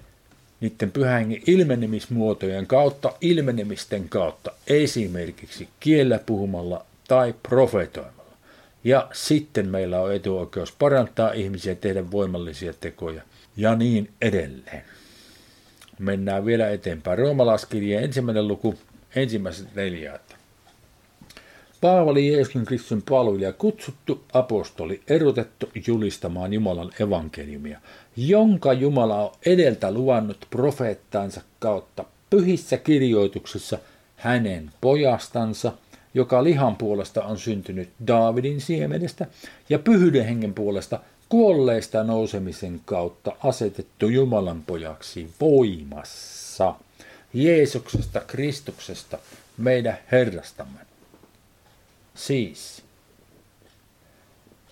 niiden 0.61 0.91
pyhän 0.91 1.33
ilmenemismuotojen 1.47 2.67
kautta, 2.67 3.12
ilmenemisten 3.21 4.09
kautta, 4.09 4.53
esimerkiksi 4.67 5.69
kiellä 5.81 6.19
puhumalla 6.27 6.85
tai 7.09 7.35
profetoimalla. 7.49 8.19
Ja 8.85 9.09
sitten 9.12 9.69
meillä 9.69 10.00
on 10.00 10.15
etuoikeus 10.15 10.73
parantaa 10.73 11.33
ihmisiä, 11.33 11.75
tehdä 11.75 12.11
voimallisia 12.11 12.73
tekoja 12.81 13.23
ja 13.57 13.75
niin 13.75 14.11
edelleen. 14.21 14.83
Mennään 15.99 16.47
vielä 16.47 16.71
eteenpäin. 16.71 17.19
Roomalaiskirjeen 17.19 18.05
ensimmäinen 18.05 18.49
luku, 18.49 18.75
ensimmäiset 19.17 19.75
neljä. 19.75 20.21
Paavali 21.80 22.32
Jeesuksen 22.32 22.64
Kristuksen 22.64 23.02
palvelija 23.02 23.52
kutsuttu 23.52 24.25
apostoli, 24.32 25.00
erotettu 25.08 25.70
julistamaan 25.87 26.52
Jumalan 26.52 26.90
evankeliumia, 27.00 27.80
jonka 28.16 28.73
Jumala 28.73 29.25
on 29.25 29.32
edeltä 29.47 29.92
luvannut 29.92 30.47
profeettaansa 30.50 31.40
kautta 31.58 32.04
pyhissä 32.30 32.76
kirjoituksissa 32.76 33.78
hänen 34.16 34.70
pojastansa, 34.80 35.73
joka 36.14 36.44
lihan 36.44 36.76
puolesta 36.76 37.25
on 37.25 37.38
syntynyt 37.38 37.88
Daavidin 38.06 38.61
siemenestä, 38.61 39.26
ja 39.68 39.78
pyhyyden 39.78 40.25
hengen 40.25 40.54
puolesta 40.54 41.00
kuolleista 41.28 42.04
nousemisen 42.04 42.80
kautta 42.85 43.32
asetettu 43.44 44.08
Jumalan 44.08 44.62
pojaksi 44.66 45.30
voimassa, 45.40 46.75
Jeesuksesta 47.35 48.20
Kristuksesta, 48.20 49.18
meidän 49.58 49.99
Herrastamme. 50.12 50.88
Siis, 52.19 52.83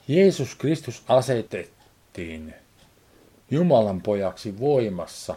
Jeesus 0.08 0.54
Kristus 0.54 1.02
asetettiin 1.08 2.54
Jumalan 3.50 4.02
pojaksi 4.02 4.60
voimassa 4.60 5.34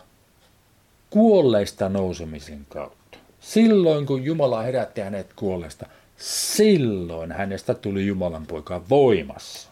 kuolleista 1.09 1.89
nousemisen 1.89 2.65
kautta. 2.69 3.17
Silloin 3.39 4.05
kun 4.05 4.23
Jumala 4.23 4.61
herätti 4.61 5.01
hänet 5.01 5.33
kuolleista, 5.35 5.85
silloin 6.17 7.31
hänestä 7.31 7.73
tuli 7.73 8.07
Jumalan 8.07 8.47
poika 8.47 8.89
voimassa. 8.89 9.69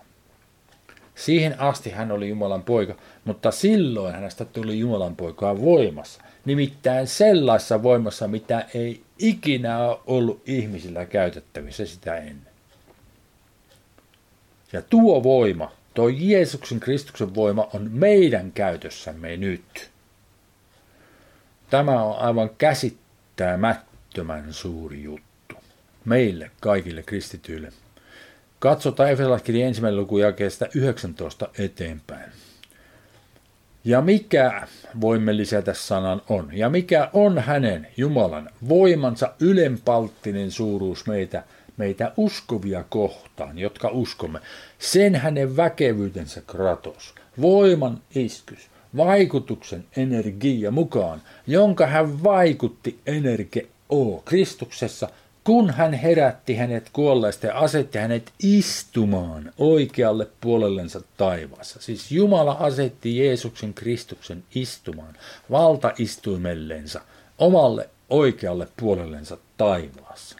Siihen 1.15 1.59
asti 1.59 1.89
hän 1.89 2.11
oli 2.11 2.29
Jumalan 2.29 2.63
poika, 2.63 2.95
mutta 3.25 3.51
silloin 3.51 4.15
hänestä 4.15 4.45
tuli 4.45 4.79
Jumalan 4.79 5.15
poikaa 5.15 5.61
voimassa. 5.61 6.21
Nimittäin 6.47 7.07
sellaisessa 7.07 7.83
voimassa, 7.83 8.27
mitä 8.27 8.65
ei 8.73 9.01
ikinä 9.19 9.79
ole 9.79 9.99
ollut 10.07 10.41
ihmisillä 10.45 11.05
käytettävissä 11.05 11.85
sitä 11.85 12.15
ennen. 12.15 12.47
Ja 14.73 14.81
tuo 14.81 15.23
voima, 15.23 15.71
tuo 15.93 16.09
Jeesuksen 16.09 16.79
Kristuksen 16.79 17.35
voima 17.35 17.69
on 17.73 17.91
meidän 17.91 18.51
käytössämme 18.51 19.37
nyt. 19.37 19.89
Tämä 21.69 22.03
on 22.03 22.19
aivan 22.19 22.49
käsittämättömän 22.57 24.53
suuri 24.53 25.03
juttu. 25.03 25.55
Meille 26.05 26.51
kaikille 26.59 27.03
kristityille. 27.03 27.73
Katsotaan 28.59 29.11
Efesolaiskirjan 29.11 29.67
ensimmäinen 29.67 29.99
luku 29.99 30.17
jakeesta 30.17 30.65
19 30.75 31.49
eteenpäin. 31.59 32.31
Ja 33.87 34.01
mikä, 34.01 34.67
voimme 35.01 35.37
lisätä 35.37 35.73
sanan 35.73 36.21
on, 36.29 36.49
ja 36.53 36.69
mikä 36.69 37.09
on 37.13 37.39
hänen, 37.39 37.87
Jumalan, 37.97 38.49
voimansa 38.69 39.33
ylenpalttinen 39.39 40.51
suuruus 40.51 41.07
meitä, 41.07 41.43
meitä 41.77 42.11
uskovia 42.17 42.83
kohtaan, 42.89 43.59
jotka 43.59 43.89
uskomme, 43.89 44.39
sen 44.79 45.15
hänen 45.15 45.57
väkevyytensä 45.57 46.41
kratos, 46.47 47.15
voiman 47.41 48.01
iskys, 48.15 48.69
vaikutuksen 48.97 49.85
energia 49.97 50.71
mukaan, 50.71 51.21
jonka 51.47 51.87
hän 51.87 52.23
vaikutti 52.23 52.99
energe 53.05 53.67
o 53.89 54.17
Kristuksessa– 54.17 55.09
kun 55.47 55.69
hän 55.69 55.93
herätti 55.93 56.55
hänet 56.55 56.89
kuolleista 56.93 57.47
ja 57.47 57.59
asetti 57.59 57.97
hänet 57.97 58.33
istumaan 58.43 59.53
oikealle 59.57 60.27
puolellensa 60.41 61.01
taivaassa. 61.17 61.81
Siis 61.81 62.11
Jumala 62.11 62.57
asetti 62.59 63.17
Jeesuksen 63.17 63.73
Kristuksen 63.73 64.43
istumaan 64.55 65.13
valtaistuimellensa 65.51 67.01
omalle 67.37 67.89
oikealle 68.09 68.67
puolellensa 68.79 69.37
taivaassa. 69.57 70.37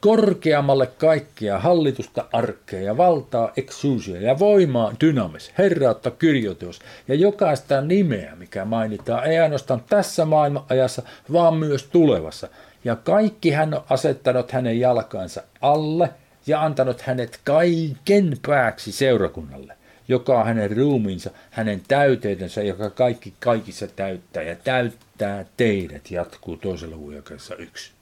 Korkeammalle 0.00 0.86
kaikkia 0.86 1.58
hallitusta, 1.58 2.24
arkkeja, 2.32 2.96
valtaa, 2.96 3.52
eksuusia 3.56 4.20
ja 4.20 4.38
voimaa, 4.38 4.92
dynamis, 5.00 5.52
herrautta, 5.58 6.10
kyrjoteos 6.10 6.80
ja 7.08 7.14
jokaista 7.14 7.80
nimeä, 7.80 8.36
mikä 8.36 8.64
mainitaan. 8.64 9.26
Ei 9.26 9.38
ainoastaan 9.38 9.82
tässä 9.88 10.24
maailmanajassa, 10.24 11.02
vaan 11.32 11.54
myös 11.54 11.84
tulevassa– 11.84 12.48
ja 12.84 12.96
kaikki 12.96 13.50
hän 13.50 13.74
on 13.74 13.84
asettanut 13.90 14.52
hänen 14.52 14.80
jalkansa 14.80 15.42
alle 15.60 16.10
ja 16.46 16.62
antanut 16.62 17.00
hänet 17.00 17.40
kaiken 17.44 18.36
pääksi 18.46 18.92
seurakunnalle, 18.92 19.76
joka 20.08 20.40
on 20.40 20.46
hänen 20.46 20.76
ruumiinsa, 20.76 21.30
hänen 21.50 21.82
täyteytensä, 21.88 22.62
joka 22.62 22.90
kaikki 22.90 23.34
kaikissa 23.40 23.86
täyttää. 23.86 24.42
Ja 24.42 24.56
täyttää 24.56 25.44
teidät, 25.56 26.10
jatkuu 26.10 26.56
toisella 26.56 26.96
huijakassa 26.96 27.56
yksi. 27.56 27.99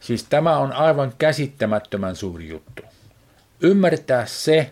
Siis 0.00 0.24
tämä 0.24 0.58
on 0.58 0.72
aivan 0.72 1.12
käsittämättömän 1.18 2.16
suuri 2.16 2.48
juttu. 2.48 2.82
Ymmärtää 3.60 4.26
se 4.26 4.70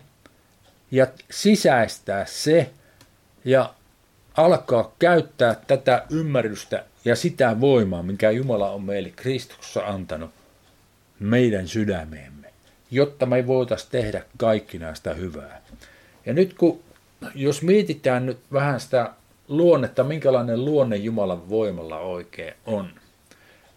ja 0.91 1.07
sisäistää 1.31 2.25
se 2.25 2.69
ja 3.45 3.73
alkaa 4.37 4.95
käyttää 4.99 5.55
tätä 5.67 6.05
ymmärrystä 6.09 6.85
ja 7.05 7.15
sitä 7.15 7.59
voimaa, 7.59 8.03
mikä 8.03 8.31
Jumala 8.31 8.71
on 8.71 8.83
meille 8.83 9.09
Kristuksessa 9.09 9.85
antanut 9.85 10.31
meidän 11.19 11.67
sydämeemme, 11.67 12.53
jotta 12.91 13.25
me 13.25 13.47
voitaisiin 13.47 13.91
tehdä 13.91 14.23
kaikki 14.37 14.77
näistä 14.77 15.13
hyvää. 15.13 15.61
Ja 16.25 16.33
nyt 16.33 16.53
kun, 16.53 16.79
jos 17.35 17.61
mietitään 17.61 18.25
nyt 18.25 18.39
vähän 18.53 18.79
sitä 18.79 19.11
luonnetta, 19.47 20.03
minkälainen 20.03 20.65
luonne 20.65 20.95
Jumalan 20.95 21.49
voimalla 21.49 21.99
oikein 21.99 22.53
on. 22.65 22.89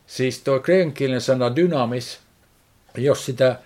Siis 0.08 0.42
tuo 0.42 0.60
kreikan 0.60 1.20
sana 1.20 1.56
dynamis, 1.56 2.20
jos 2.96 3.26
sitä 3.26 3.58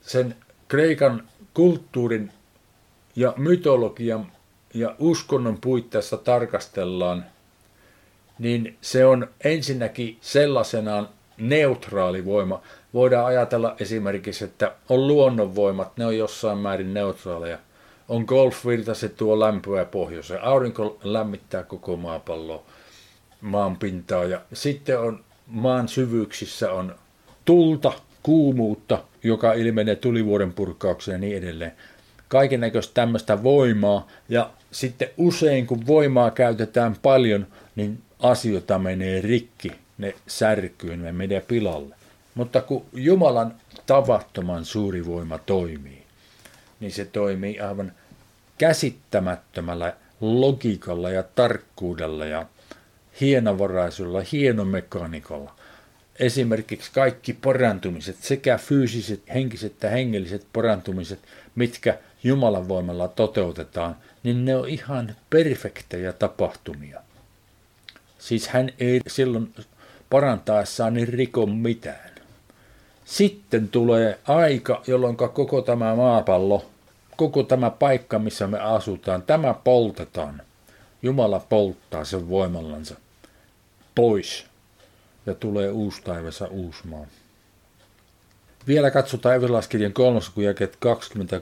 sen 0.00 0.36
kreikan 0.68 1.28
kulttuurin 1.54 2.32
ja 3.16 3.34
mytologian 3.36 4.32
ja 4.74 4.94
uskonnon 4.98 5.58
puitteissa 5.60 6.16
tarkastellaan– 6.16 7.24
niin 8.38 8.76
se 8.80 9.06
on 9.06 9.28
ensinnäkin 9.44 10.18
sellaisenaan 10.20 11.08
neutraali 11.38 12.24
voima. 12.24 12.62
Voidaan 12.94 13.26
ajatella 13.26 13.76
esimerkiksi, 13.80 14.44
että 14.44 14.72
on 14.88 15.06
luonnonvoimat, 15.06 15.96
ne 15.96 16.06
on 16.06 16.16
jossain 16.16 16.58
määrin 16.58 16.94
neutraaleja. 16.94 17.58
On 18.08 18.24
golfvirta, 18.28 18.94
se 18.94 19.08
tuo 19.08 19.40
lämpöä 19.40 19.84
pohjoiseen. 19.84 20.44
Aurinko 20.44 20.98
lämmittää 21.02 21.62
koko 21.62 21.96
maapalloa, 21.96 22.62
maan 23.40 23.76
pintaa. 23.76 24.24
Ja 24.24 24.40
sitten 24.52 25.00
on 25.00 25.24
maan 25.48 25.88
syvyyksissä 25.88 26.72
on 26.72 26.94
tulta, 27.44 27.92
kuumuutta, 28.22 29.04
joka 29.22 29.52
ilmenee 29.52 29.96
tulivuoden 29.96 30.52
purkaukseen 30.52 31.14
ja 31.14 31.18
niin 31.18 31.36
edelleen. 31.36 31.72
Kaiken 32.28 32.60
näköistä 32.60 32.94
tämmöistä 32.94 33.42
voimaa. 33.42 34.08
Ja 34.28 34.50
sitten 34.70 35.08
usein, 35.16 35.66
kun 35.66 35.86
voimaa 35.86 36.30
käytetään 36.30 36.96
paljon, 37.02 37.46
niin 37.76 38.02
asioita 38.18 38.78
menee 38.78 39.20
rikki, 39.20 39.72
ne 39.98 40.14
särkyy, 40.26 40.96
ne 40.96 41.12
menee 41.12 41.40
pilalle. 41.40 41.94
Mutta 42.34 42.60
kun 42.60 42.84
Jumalan 42.92 43.54
tavattoman 43.86 44.64
suuri 44.64 45.06
voima 45.06 45.38
toimii, 45.38 46.02
niin 46.80 46.92
se 46.92 47.04
toimii 47.04 47.60
aivan 47.60 47.92
käsittämättömällä 48.58 49.96
logiikalla 50.20 51.10
ja 51.10 51.22
tarkkuudella 51.22 52.24
ja 52.24 52.46
hienovaraisuudella, 53.20 54.22
hienomekaanikolla. 54.32 55.54
Esimerkiksi 56.18 56.90
kaikki 56.94 57.32
parantumiset, 57.32 58.16
sekä 58.20 58.58
fyysiset, 58.58 59.22
henkiset 59.34 59.82
ja 59.82 59.90
hengelliset 59.90 60.46
parantumiset, 60.52 61.18
mitkä 61.54 61.98
Jumalan 62.24 62.68
voimalla 62.68 63.08
toteutetaan, 63.08 63.96
niin 64.22 64.44
ne 64.44 64.56
on 64.56 64.68
ihan 64.68 65.16
perfektejä 65.30 66.12
tapahtumia. 66.12 67.00
Siis 68.18 68.48
hän 68.48 68.72
ei 68.78 69.00
silloin 69.06 69.54
parantaessaan 70.10 70.94
niin 70.94 71.08
riko 71.08 71.46
mitään. 71.46 72.10
Sitten 73.04 73.68
tulee 73.68 74.18
aika, 74.24 74.82
jolloin 74.86 75.16
koko 75.16 75.62
tämä 75.62 75.94
maapallo, 75.94 76.66
koko 77.16 77.42
tämä 77.42 77.70
paikka, 77.70 78.18
missä 78.18 78.46
me 78.46 78.58
asutaan, 78.58 79.22
tämä 79.22 79.54
poltetaan. 79.54 80.42
Jumala 81.02 81.40
polttaa 81.48 82.04
sen 82.04 82.28
voimallansa 82.28 82.94
pois 83.98 84.46
ja 85.26 85.34
tulee 85.34 85.70
uusi 85.70 86.02
taivassa 86.02 86.46
uusi 86.46 86.86
maa. 86.86 87.06
Vielä 88.66 88.90
katsotaan 88.90 89.36
Evilaskirjan 89.36 89.92
kolmas 89.92 90.32
jakeet 90.36 90.76
20 90.76 91.40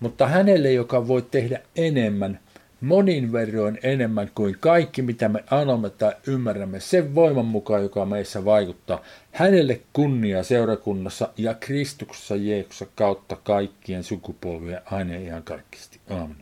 Mutta 0.00 0.28
hänelle, 0.28 0.72
joka 0.72 1.08
voi 1.08 1.22
tehdä 1.22 1.60
enemmän– 1.76 2.38
monin 2.80 3.32
verroin 3.32 3.78
enemmän 3.82 4.30
kuin 4.34 4.56
kaikki, 4.60 5.02
mitä 5.02 5.28
me 5.28 5.44
anomme 5.50 5.90
tai 5.90 6.12
ymmärrämme 6.26 6.80
sen 6.80 7.14
voiman 7.14 7.46
mukaan, 7.46 7.82
joka 7.82 8.04
meissä 8.04 8.44
vaikuttaa. 8.44 9.02
Hänelle 9.32 9.80
kunnia 9.92 10.42
seurakunnassa 10.42 11.28
ja 11.36 11.54
Kristuksessa 11.54 12.36
Jeesuksessa 12.36 12.86
kautta 12.94 13.36
kaikkien 13.36 14.04
sukupolvien 14.04 14.80
aina 14.84 15.14
ihan 15.14 15.42
kaikkisti. 15.42 16.00
Amen. 16.10 16.36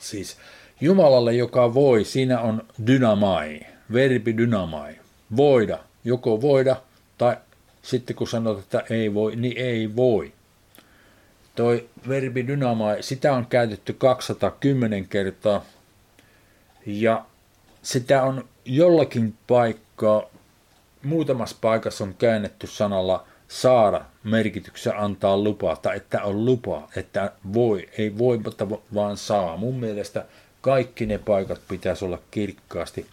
Siis 0.00 0.36
Jumalalle, 0.80 1.34
joka 1.34 1.74
voi, 1.74 2.04
siinä 2.04 2.40
on 2.40 2.62
dynamai, 2.86 3.60
verbi 3.92 4.36
dynamai, 4.36 4.96
voida, 5.36 5.78
joko 6.04 6.40
voida 6.40 6.76
tai 7.18 7.36
sitten 7.82 8.16
kun 8.16 8.28
sanot, 8.28 8.58
että 8.58 8.82
ei 8.90 9.14
voi, 9.14 9.36
niin 9.36 9.56
ei 9.56 9.96
voi. 9.96 10.32
Toi 11.54 11.88
verbi 12.08 12.46
dynamai, 12.46 13.02
sitä 13.02 13.32
on 13.32 13.46
käytetty 13.46 13.92
210 13.92 15.08
kertaa. 15.08 15.64
Ja 16.86 17.24
sitä 17.82 18.22
on 18.22 18.48
jollakin 18.64 19.34
paikkaa, 19.46 20.22
muutamassa 21.02 21.56
paikassa 21.60 22.04
on 22.04 22.14
käännetty 22.14 22.66
sanalla 22.66 23.26
saada 23.48 24.04
merkityksessä 24.24 24.98
antaa 24.98 25.38
lupaa, 25.38 25.76
tai 25.76 25.96
että 25.96 26.22
on 26.22 26.44
lupa, 26.44 26.88
että 26.96 27.32
voi, 27.54 27.88
ei 27.98 28.18
voi, 28.18 28.38
mutta 28.38 28.70
vaan 28.70 29.16
saa. 29.16 29.56
Mun 29.56 29.80
mielestä 29.80 30.24
kaikki 30.60 31.06
ne 31.06 31.18
paikat 31.18 31.60
pitäisi 31.68 32.04
olla 32.04 32.18
kirkkaasti 32.30 33.06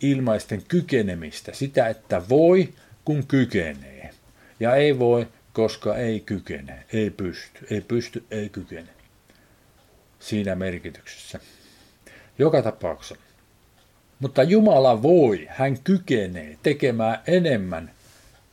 ilmaisten 0.00 0.62
kykenemistä, 0.68 1.52
sitä, 1.54 1.88
että 1.88 2.22
voi, 2.28 2.68
kun 3.04 3.26
kykenee. 3.26 4.10
Ja 4.60 4.74
ei 4.74 4.98
voi, 4.98 5.26
koska 5.52 5.96
ei 5.96 6.20
kykene, 6.20 6.84
ei 6.92 7.10
pysty, 7.10 7.66
ei 7.70 7.80
pysty, 7.80 8.24
ei 8.30 8.48
kykene. 8.48 8.88
Siinä 10.20 10.54
merkityksessä. 10.54 11.40
Joka 12.38 12.62
tapauksessa. 12.62 13.16
Mutta 14.20 14.42
Jumala 14.42 15.02
voi, 15.02 15.46
hän 15.50 15.78
kykenee 15.84 16.58
tekemään 16.62 17.20
enemmän, 17.26 17.90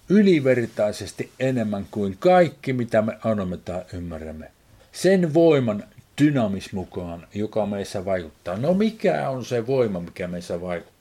ylivertaisesti 0.10 1.32
enemmän 1.40 1.88
kuin 1.92 2.18
kaikki, 2.20 2.74
mitä 2.74 3.02
me 3.02 3.18
annamme 3.24 3.58
tai 3.58 3.84
ymmärrämme. 3.94 4.52
Sen 4.92 5.34
voiman 5.34 5.84
dynamis 6.22 6.74
mukaan, 6.74 7.28
joka 7.34 7.66
meissä 7.66 8.06
vaikuttaa. 8.06 8.58
No 8.58 8.74
mikä 8.74 9.30
on 9.30 9.46
se 9.46 9.68
voima, 9.68 10.00
mikä 10.00 10.28
meissä 10.28 10.62
vaikuttaa? 10.62 10.97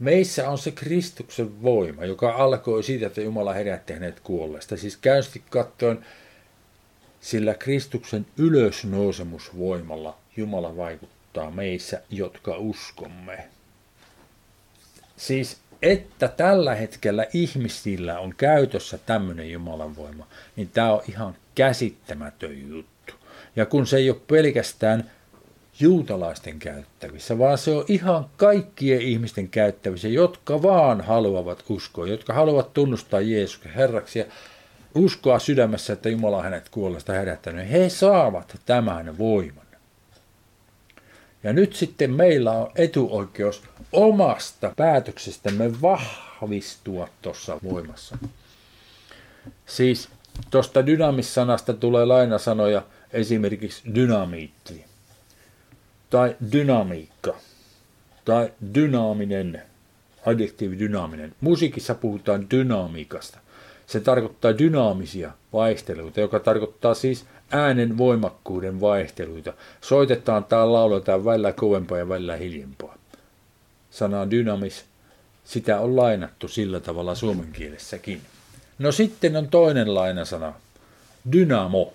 Meissä 0.00 0.50
on 0.50 0.58
se 0.58 0.70
Kristuksen 0.70 1.62
voima, 1.62 2.04
joka 2.04 2.32
alkoi 2.32 2.82
siitä, 2.82 3.06
että 3.06 3.20
Jumala 3.20 3.52
herätti 3.52 3.92
hänet 3.92 4.20
kuolleesta. 4.20 4.76
Siis 4.76 4.96
käysti 4.96 5.42
katsoen 5.50 6.06
sillä 7.20 7.54
Kristuksen 7.54 8.26
ylösnousemusvoimalla 8.36 10.16
Jumala 10.36 10.76
vaikuttaa 10.76 11.50
meissä, 11.50 12.02
jotka 12.10 12.56
uskomme. 12.58 13.48
Siis, 15.16 15.58
että 15.82 16.28
tällä 16.28 16.74
hetkellä 16.74 17.26
ihmisillä 17.32 18.18
on 18.18 18.34
käytössä 18.36 18.98
tämmöinen 18.98 19.50
Jumalan 19.50 19.96
voima, 19.96 20.26
niin 20.56 20.68
tämä 20.68 20.92
on 20.92 21.02
ihan 21.08 21.36
käsittämätön 21.54 22.68
juttu. 22.68 23.14
Ja 23.56 23.66
kun 23.66 23.86
se 23.86 23.96
ei 23.96 24.10
ole 24.10 24.20
pelkästään 24.26 25.10
juutalaisten 25.80 26.58
käyttävissä, 26.58 27.38
vaan 27.38 27.58
se 27.58 27.70
on 27.70 27.84
ihan 27.88 28.26
kaikkien 28.36 29.00
ihmisten 29.00 29.48
käyttävissä, 29.48 30.08
jotka 30.08 30.62
vaan 30.62 31.00
haluavat 31.00 31.64
uskoa, 31.68 32.06
jotka 32.06 32.32
haluavat 32.32 32.74
tunnustaa 32.74 33.20
Jeesuksen 33.20 33.72
Herraksi 33.72 34.18
ja 34.18 34.24
uskoa 34.94 35.38
sydämessä, 35.38 35.92
että 35.92 36.08
Jumala 36.08 36.36
on 36.36 36.44
hänet 36.44 36.68
kuolesta 36.68 37.12
herättänyt. 37.12 37.70
He 37.70 37.88
saavat 37.88 38.58
tämän 38.66 39.18
voiman. 39.18 39.66
Ja 41.42 41.52
nyt 41.52 41.74
sitten 41.74 42.10
meillä 42.10 42.52
on 42.52 42.70
etuoikeus 42.74 43.62
omasta 43.92 44.72
päätöksestämme 44.76 45.82
vahvistua 45.82 47.08
tuossa 47.22 47.60
voimassa. 47.62 48.18
Siis 49.66 50.08
tuosta 50.50 50.86
dynamissanasta 50.86 51.74
tulee 51.74 52.04
lainasanoja 52.04 52.82
esimerkiksi 53.12 53.94
dynamiitti 53.94 54.89
tai 56.10 56.36
dynamiikka 56.52 57.36
tai 58.24 58.52
dynaaminen, 58.74 59.62
adjektiivi 60.26 60.78
dynaaminen. 60.78 61.34
Musiikissa 61.40 61.94
puhutaan 61.94 62.50
dynamiikasta. 62.50 63.38
Se 63.86 64.00
tarkoittaa 64.00 64.58
dynaamisia 64.58 65.32
vaihteluita, 65.52 66.20
joka 66.20 66.40
tarkoittaa 66.40 66.94
siis 66.94 67.24
äänen 67.50 67.98
voimakkuuden 67.98 68.80
vaihteluita. 68.80 69.52
Soitetaan 69.80 70.44
tai 70.44 70.66
lauletaan 70.66 71.24
välillä 71.24 71.52
kovempaa 71.52 71.98
ja 71.98 72.08
välillä 72.08 72.36
hiljempaa. 72.36 72.94
Sana 73.90 74.30
dynamis, 74.30 74.84
sitä 75.44 75.80
on 75.80 75.96
lainattu 75.96 76.48
sillä 76.48 76.80
tavalla 76.80 77.14
suomen 77.14 77.52
kielessäkin. 77.52 78.20
No 78.78 78.92
sitten 78.92 79.36
on 79.36 79.48
toinen 79.48 79.94
lainasana, 79.94 80.52
dynamo. 81.32 81.92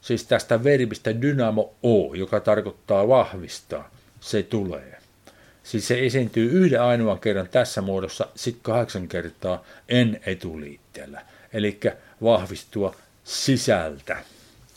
Siis 0.00 0.24
tästä 0.24 0.64
verbistä 0.64 1.20
dynamo 1.22 1.74
o, 1.82 2.14
joka 2.14 2.40
tarkoittaa 2.40 3.08
vahvistaa, 3.08 3.90
se 4.20 4.42
tulee. 4.42 4.98
Siis 5.62 5.88
se 5.88 6.06
esiintyy 6.06 6.50
yhden 6.50 6.82
ainoan 6.82 7.20
kerran 7.20 7.48
tässä 7.48 7.82
muodossa, 7.82 8.28
sitten 8.34 8.62
kahdeksan 8.62 9.08
kertaa 9.08 9.64
en 9.88 10.20
etuliitteellä. 10.26 11.22
Eli 11.52 11.80
vahvistua 12.22 12.96
sisältä 13.24 14.16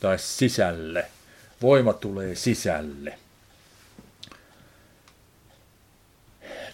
tai 0.00 0.18
sisälle. 0.18 1.06
Voima 1.62 1.92
tulee 1.92 2.34
sisälle. 2.34 3.18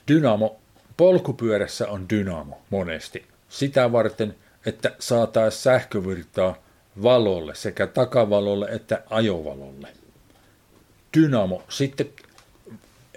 Dynamo. 0.09 0.61
Polkupyörässä 0.97 1.89
on 1.89 2.09
dynamo 2.09 2.63
monesti. 2.71 3.27
Sitä 3.49 3.93
varten, 3.93 4.35
että 4.67 4.97
saataisiin 4.99 5.63
sähkövirtaa 5.63 6.57
valolle, 7.03 7.55
sekä 7.55 7.87
takavalolle 7.87 8.67
että 8.67 9.03
ajovalolle. 9.11 9.89
Dynamo. 11.17 11.63
Sitten 11.69 12.09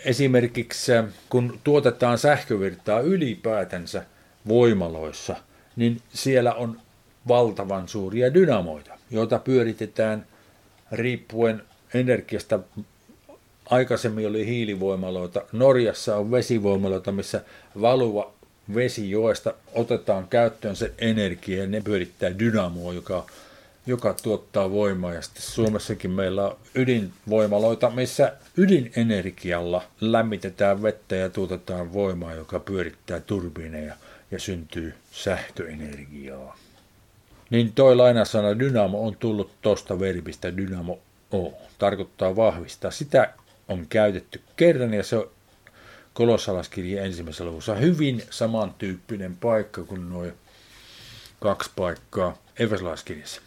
esimerkiksi 0.05 0.91
kun 1.29 1.59
tuotetaan 1.63 2.17
sähkövirtaa 2.17 2.99
ylipäätänsä 2.99 4.05
voimaloissa, 4.47 5.35
niin 5.75 6.01
siellä 6.13 6.53
on 6.53 6.81
valtavan 7.27 7.87
suuria 7.87 8.33
dynamoita, 8.33 8.97
joita 9.11 9.39
pyöritetään 9.39 10.25
riippuen 10.91 11.63
energiasta. 11.93 12.59
Aikaisemmin 13.69 14.27
oli 14.27 14.45
hiilivoimaloita. 14.45 15.41
Norjassa 15.51 16.15
on 16.15 16.31
vesivoimaloita, 16.31 17.11
missä 17.11 17.41
valuva 17.81 18.33
vesi 18.75 19.11
joesta 19.11 19.53
otetaan 19.73 20.27
käyttöön 20.27 20.75
se 20.75 20.93
energia 20.97 21.61
ja 21.61 21.67
ne 21.67 21.81
pyörittää 21.81 22.39
dynamoa, 22.39 22.93
joka 22.93 23.25
joka 23.85 24.15
tuottaa 24.23 24.71
voimaa. 24.71 25.13
Ja 25.13 25.21
sitten 25.21 25.43
Suomessakin 25.43 26.11
meillä 26.11 26.45
on 26.47 26.57
ydinvoimaloita, 26.75 27.89
missä 27.89 28.33
ydinenergialla 28.57 29.83
lämmitetään 30.01 30.81
vettä 30.81 31.15
ja 31.15 31.29
tuotetaan 31.29 31.93
voimaa, 31.93 32.33
joka 32.33 32.59
pyörittää 32.59 33.19
turbiineja 33.19 33.95
ja 34.31 34.39
syntyy 34.39 34.93
sähköenergiaa. 35.11 36.57
Niin 37.49 37.73
toi 37.73 37.95
lainasana 37.95 38.59
dynamo 38.59 39.07
on 39.07 39.15
tullut 39.15 39.51
tuosta 39.61 39.99
verbistä 39.99 40.57
dynamo 40.57 40.99
o, 41.33 41.53
tarkoittaa 41.77 42.35
vahvistaa. 42.35 42.91
Sitä 42.91 43.33
on 43.67 43.85
käytetty 43.89 44.41
kerran 44.55 44.93
ja 44.93 45.03
se 45.03 45.17
on 45.17 45.29
kolossalaskirjan 46.13 47.05
ensimmäisessä 47.05 47.45
luvussa 47.45 47.75
hyvin 47.75 48.23
samantyyppinen 48.29 49.35
paikka 49.35 49.83
kuin 49.83 50.09
nuo 50.09 50.25
kaksi 51.39 51.71
paikkaa 51.75 52.37
Efesolaiskirjassa. 52.59 53.41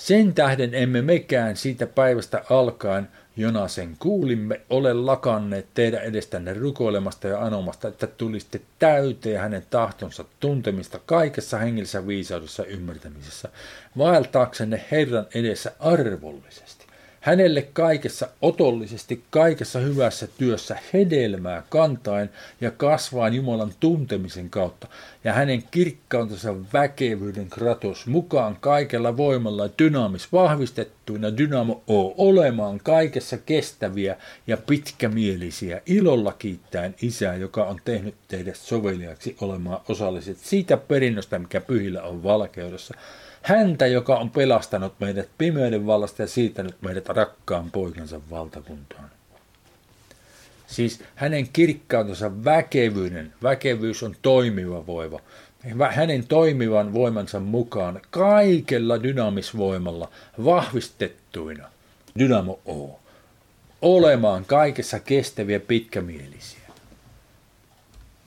Sen 0.00 0.34
tähden 0.34 0.74
emme 0.74 1.02
mekään 1.02 1.56
siitä 1.56 1.86
päivästä 1.86 2.44
alkaen, 2.50 3.08
jona 3.36 3.68
sen 3.68 3.96
kuulimme, 3.98 4.60
ole 4.70 4.92
lakanneet 4.94 5.66
teidän 5.74 6.02
edestänne 6.02 6.54
rukoilemasta 6.54 7.28
ja 7.28 7.44
anomasta, 7.44 7.88
että 7.88 8.06
tulisitte 8.06 8.60
täyteen 8.78 9.40
hänen 9.40 9.66
tahtonsa 9.70 10.24
tuntemista 10.40 11.00
kaikessa 11.06 11.58
hengellisessä 11.58 12.06
viisaudessa 12.06 12.64
ymmärtämisessä, 12.64 13.48
vaeltaaksenne 13.98 14.84
Herran 14.90 15.26
edessä 15.34 15.72
arvollisesti 15.80 16.79
hänelle 17.20 17.68
kaikessa 17.72 18.28
otollisesti, 18.42 19.22
kaikessa 19.30 19.78
hyvässä 19.78 20.28
työssä 20.38 20.78
hedelmää 20.92 21.62
kantaen 21.68 22.30
ja 22.60 22.70
kasvaan 22.70 23.34
Jumalan 23.34 23.72
tuntemisen 23.80 24.50
kautta, 24.50 24.88
ja 25.24 25.32
hänen 25.32 25.62
kirkkautensa 25.70 26.54
väkevyyden 26.72 27.50
kratos 27.50 28.06
mukaan 28.06 28.56
kaikella 28.60 29.16
voimalla 29.16 29.68
dynaamis 29.78 30.32
vahvistettuina 30.32 31.36
dynamo 31.36 31.82
o 31.86 32.14
olemaan 32.28 32.80
kaikessa 32.82 33.38
kestäviä 33.38 34.16
ja 34.46 34.56
pitkämielisiä, 34.56 35.82
ilolla 35.86 36.32
kiittäen 36.32 36.94
Isää, 37.02 37.36
joka 37.36 37.64
on 37.64 37.80
tehnyt 37.84 38.14
teidät 38.28 38.56
soveliaksi 38.56 39.36
olemaan 39.40 39.80
osalliset 39.88 40.38
siitä 40.38 40.76
perinnöstä, 40.76 41.38
mikä 41.38 41.60
pyhillä 41.60 42.02
on 42.02 42.22
valkeudessa, 42.22 42.94
Häntä, 43.42 43.86
joka 43.86 44.16
on 44.16 44.30
pelastanut 44.30 44.94
meidät 45.00 45.28
pimeyden 45.38 45.86
vallasta 45.86 46.22
ja 46.22 46.28
siitänyt 46.28 46.82
meidät 46.82 47.08
rakkaan 47.08 47.70
poikansa 47.70 48.20
valtakuntaan. 48.30 49.10
Siis 50.66 51.02
hänen 51.14 51.48
kirkkautensa 51.52 52.44
väkevyyden, 52.44 53.32
väkevyys 53.42 54.02
on 54.02 54.16
toimiva 54.22 54.86
voima. 54.86 55.20
Hänen 55.90 56.26
toimivan 56.26 56.94
voimansa 56.94 57.40
mukaan 57.40 58.00
kaikella 58.10 59.02
dynaamisvoimalla 59.02 60.10
vahvistettuina, 60.44 61.68
dynamo 62.18 62.60
O, 62.68 63.00
olemaan 63.82 64.44
kaikessa 64.44 65.00
kestäviä 65.00 65.60
pitkämielisiä. 65.60 66.60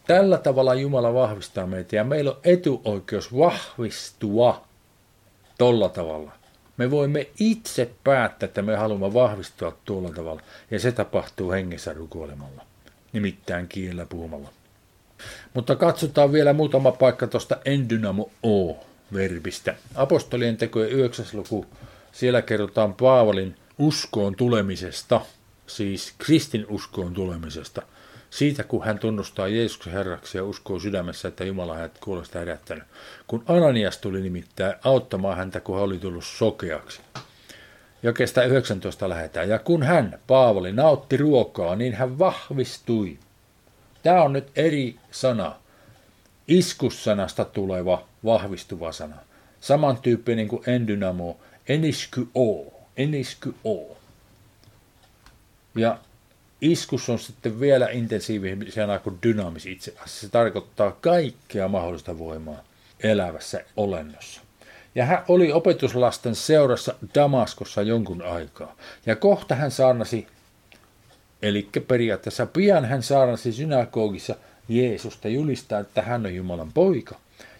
Tällä 0.07 0.37
tavalla 0.37 0.73
Jumala 0.73 1.13
vahvistaa 1.13 1.67
meitä 1.67 1.95
ja 1.95 2.03
meillä 2.03 2.31
on 2.31 2.39
etuoikeus 2.43 3.37
vahvistua 3.37 4.65
tolla 5.57 5.89
tavalla. 5.89 6.31
Me 6.77 6.91
voimme 6.91 7.27
itse 7.39 7.91
päättää, 8.03 8.47
että 8.47 8.61
me 8.61 8.75
haluamme 8.75 9.13
vahvistua 9.13 9.77
tuolla 9.85 10.09
tavalla, 10.09 10.41
ja 10.71 10.79
se 10.79 10.91
tapahtuu 10.91 11.51
hengessä 11.51 11.93
rukoilemalla, 11.93 12.65
nimittäin 13.13 13.67
kielellä 13.67 14.05
puhumalla. 14.05 14.49
Mutta 15.53 15.75
katsotaan 15.75 16.31
vielä 16.31 16.53
muutama 16.53 16.91
paikka 16.91 17.27
tuosta 17.27 17.57
endynamo 17.65 18.31
o-verbistä. 18.43 19.75
Apostolien 19.95 20.57
tekojen 20.57 20.91
9. 20.91 21.25
luku, 21.33 21.65
siellä 22.11 22.41
kerrotaan 22.41 22.93
Paavalin 22.93 23.55
uskoon 23.77 24.35
tulemisesta, 24.35 25.21
siis 25.67 26.13
kristin 26.17 26.65
uskoon 26.69 27.13
tulemisesta– 27.13 27.81
siitä, 28.33 28.63
kun 28.63 28.85
hän 28.85 28.99
tunnustaa 28.99 29.47
Jeesuksen 29.47 29.93
Herraksi 29.93 30.37
ja 30.37 30.43
uskoo 30.43 30.79
sydämessä, 30.79 31.27
että 31.27 31.43
Jumala 31.43 31.75
hänet 31.75 31.97
kuulosta 32.03 32.39
herättänyt. 32.39 32.83
Kun 33.27 33.43
Ananias 33.47 33.97
tuli 33.97 34.21
nimittäin 34.21 34.75
auttamaan 34.83 35.37
häntä, 35.37 35.59
kun 35.59 35.75
hän 35.75 35.83
oli 35.83 35.99
tullut 35.99 36.25
sokeaksi. 36.25 37.01
Jakeesta 38.03 38.43
19 38.43 39.09
lähetään. 39.09 39.49
Ja 39.49 39.59
kun 39.59 39.83
hän, 39.83 40.19
Paavali, 40.27 40.71
nautti 40.71 41.17
ruokaa, 41.17 41.75
niin 41.75 41.93
hän 41.93 42.19
vahvistui. 42.19 43.17
Tämä 44.03 44.21
on 44.21 44.33
nyt 44.33 44.51
eri 44.55 44.95
sana. 45.11 45.55
Iskussanasta 46.47 47.45
tuleva 47.45 48.07
vahvistuva 48.25 48.91
sana. 48.91 49.15
Samantyyppinen 49.61 50.47
kuin 50.47 50.63
endynamo, 50.67 51.37
enisky 51.67 52.27
o, 52.35 52.73
enisky 52.97 53.55
o. 53.63 53.97
Ja 55.75 55.97
Iskus 56.63 57.09
on 57.09 57.19
sitten 57.19 57.59
vielä 57.59 57.89
intensiivisempi 57.89 58.71
kuin 59.03 59.19
dynaamis 59.23 59.65
itse 59.65 59.91
asiassa. 59.91 60.21
Se 60.21 60.29
tarkoittaa 60.29 60.91
kaikkea 60.91 61.67
mahdollista 61.67 62.19
voimaa 62.19 62.63
elävässä 62.99 63.65
olennossa. 63.77 64.41
Ja 64.95 65.05
hän 65.05 65.25
oli 65.27 65.51
opetuslasten 65.51 66.35
seurassa 66.35 66.95
Damaskossa 67.15 67.81
jonkun 67.81 68.21
aikaa. 68.21 68.75
Ja 69.05 69.15
kohta 69.15 69.55
hän 69.55 69.71
saarnasi, 69.71 70.27
eli 71.41 71.69
periaatteessa 71.87 72.45
pian 72.45 72.85
hän 72.85 73.03
saarnasi 73.03 73.53
synagogissa 73.53 74.35
Jeesusta 74.69 75.27
julistaa, 75.27 75.79
että 75.79 76.01
hän 76.01 76.25
on 76.25 76.35
Jumalan 76.35 76.71
poika. 76.73 77.15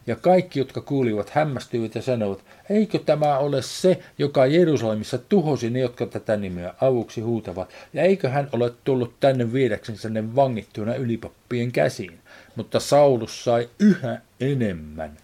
Ja 0.08 0.16
kaikki, 0.16 0.60
jotka 0.60 0.82
kuulivat, 0.82 1.30
hämmästyivät 1.30 1.96
ja 1.96 2.02
sanoivat, 2.02 2.44
eikö 2.70 3.00
tämä 3.00 3.38
ole 3.38 3.62
se, 3.62 4.00
joka 4.18 4.46
Jerusalemissa 4.46 5.18
tuhosi 5.18 5.70
ne, 5.70 5.80
jotka 5.80 6.06
tätä 6.06 6.38
nimeä 6.38 6.74
avuksi 6.82 7.22
huutavat, 7.22 7.70
ja 7.94 8.02
eikö 8.02 8.30
hän 8.30 8.50
ole 8.52 8.74
tullut 8.84 9.13
tänne 9.20 9.54
viedäksensä 9.54 10.10
ne 10.10 10.36
vangittuna 10.36 10.96
ylipappien 10.96 11.72
käsiin. 11.72 12.20
Mutta 12.56 12.80
Saulus 12.80 13.44
sai 13.44 13.70
yhä 13.80 14.22
enemmän 14.39 15.18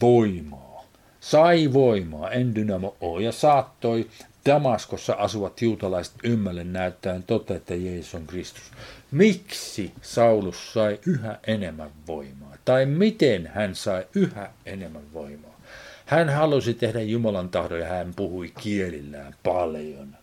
voimaa. 0.00 0.84
Sai 1.20 1.72
voimaa, 1.72 2.30
en 2.30 2.54
dynamo 2.54 2.96
o, 3.00 3.18
ja 3.18 3.32
saattoi 3.32 4.06
Damaskossa 4.46 5.14
asuvat 5.14 5.62
juutalaiset 5.62 6.14
ymmälle 6.24 6.64
näyttäen 6.64 7.22
totta, 7.22 7.54
että 7.54 7.74
Jeesus 7.74 8.14
on 8.14 8.26
Kristus. 8.26 8.62
Miksi 9.10 9.92
Saulus 10.02 10.72
sai 10.72 10.98
yhä 11.06 11.38
enemmän 11.46 11.90
voimaa? 12.06 12.41
Tai 12.64 12.86
miten 12.86 13.50
hän 13.54 13.74
sai 13.74 14.06
yhä 14.14 14.50
enemmän 14.66 15.12
voimaa? 15.12 15.60
Hän 16.06 16.28
halusi 16.28 16.74
tehdä 16.74 17.00
Jumalan 17.00 17.48
tahdon 17.48 17.80
ja 17.80 17.86
hän 17.86 18.14
puhui 18.16 18.52
kielillään 18.60 19.34
paljon. 19.42 20.16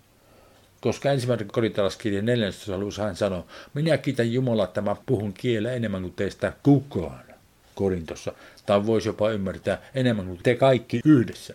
Koska 0.82 1.12
ensimmäinen 1.12 1.48
korintalaskirjan 1.48 2.26
14. 2.26 2.78
luvussa 2.78 3.04
hän 3.04 3.16
sanoi, 3.16 3.44
minä 3.74 3.98
kiitän 3.98 4.34
Jumalaa, 4.34 4.66
että 4.66 4.82
mä 4.82 4.96
puhun 5.06 5.34
kielellä 5.34 5.72
enemmän 5.72 6.02
kuin 6.02 6.14
teistä 6.14 6.54
kukaan 6.64 7.24
Korintossa. 7.76 8.34
Tai 8.66 8.86
voisi 8.86 9.10
jopa 9.10 9.30
ymmärtää 9.30 9.82
enemmän 9.96 10.26
kuin 10.26 10.40
te 10.44 10.56
kaikki 10.56 11.02
yhdessä. 11.06 11.54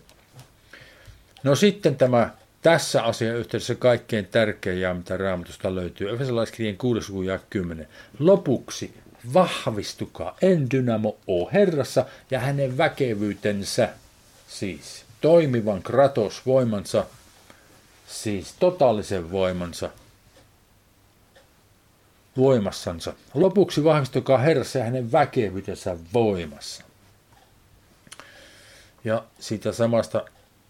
No 1.43 1.55
sitten 1.55 1.95
tämä 1.95 2.29
tässä 2.61 3.03
asiayhteydessä 3.03 3.75
kaikkein 3.75 4.25
tärkein 4.25 4.81
ja 4.81 4.93
mitä 4.93 5.17
raamatusta 5.17 5.75
löytyy. 5.75 6.13
Efesolaiskirjeen 6.13 6.77
6. 6.77 7.11
ja 7.25 7.39
10. 7.49 7.87
Lopuksi 8.19 8.93
vahvistukaa 9.33 10.37
en 10.41 10.71
dynamo 10.71 11.17
o 11.27 11.49
Herrassa 11.49 12.05
ja 12.31 12.39
hänen 12.39 12.77
väkevyytensä, 12.77 13.89
siis 14.47 15.05
toimivan 15.21 15.83
kratos 15.83 16.45
voimansa, 16.45 17.05
siis 18.07 18.53
totaalisen 18.59 19.31
voimansa, 19.31 19.89
voimassansa. 22.37 23.13
Lopuksi 23.33 23.83
vahvistukaa 23.83 24.37
Herrassa 24.37 24.79
ja 24.79 24.85
hänen 24.85 25.11
väkevyytensä 25.11 25.97
voimassa. 26.13 26.83
Ja 29.03 29.23
siitä 29.39 29.71
samasta 29.71 30.25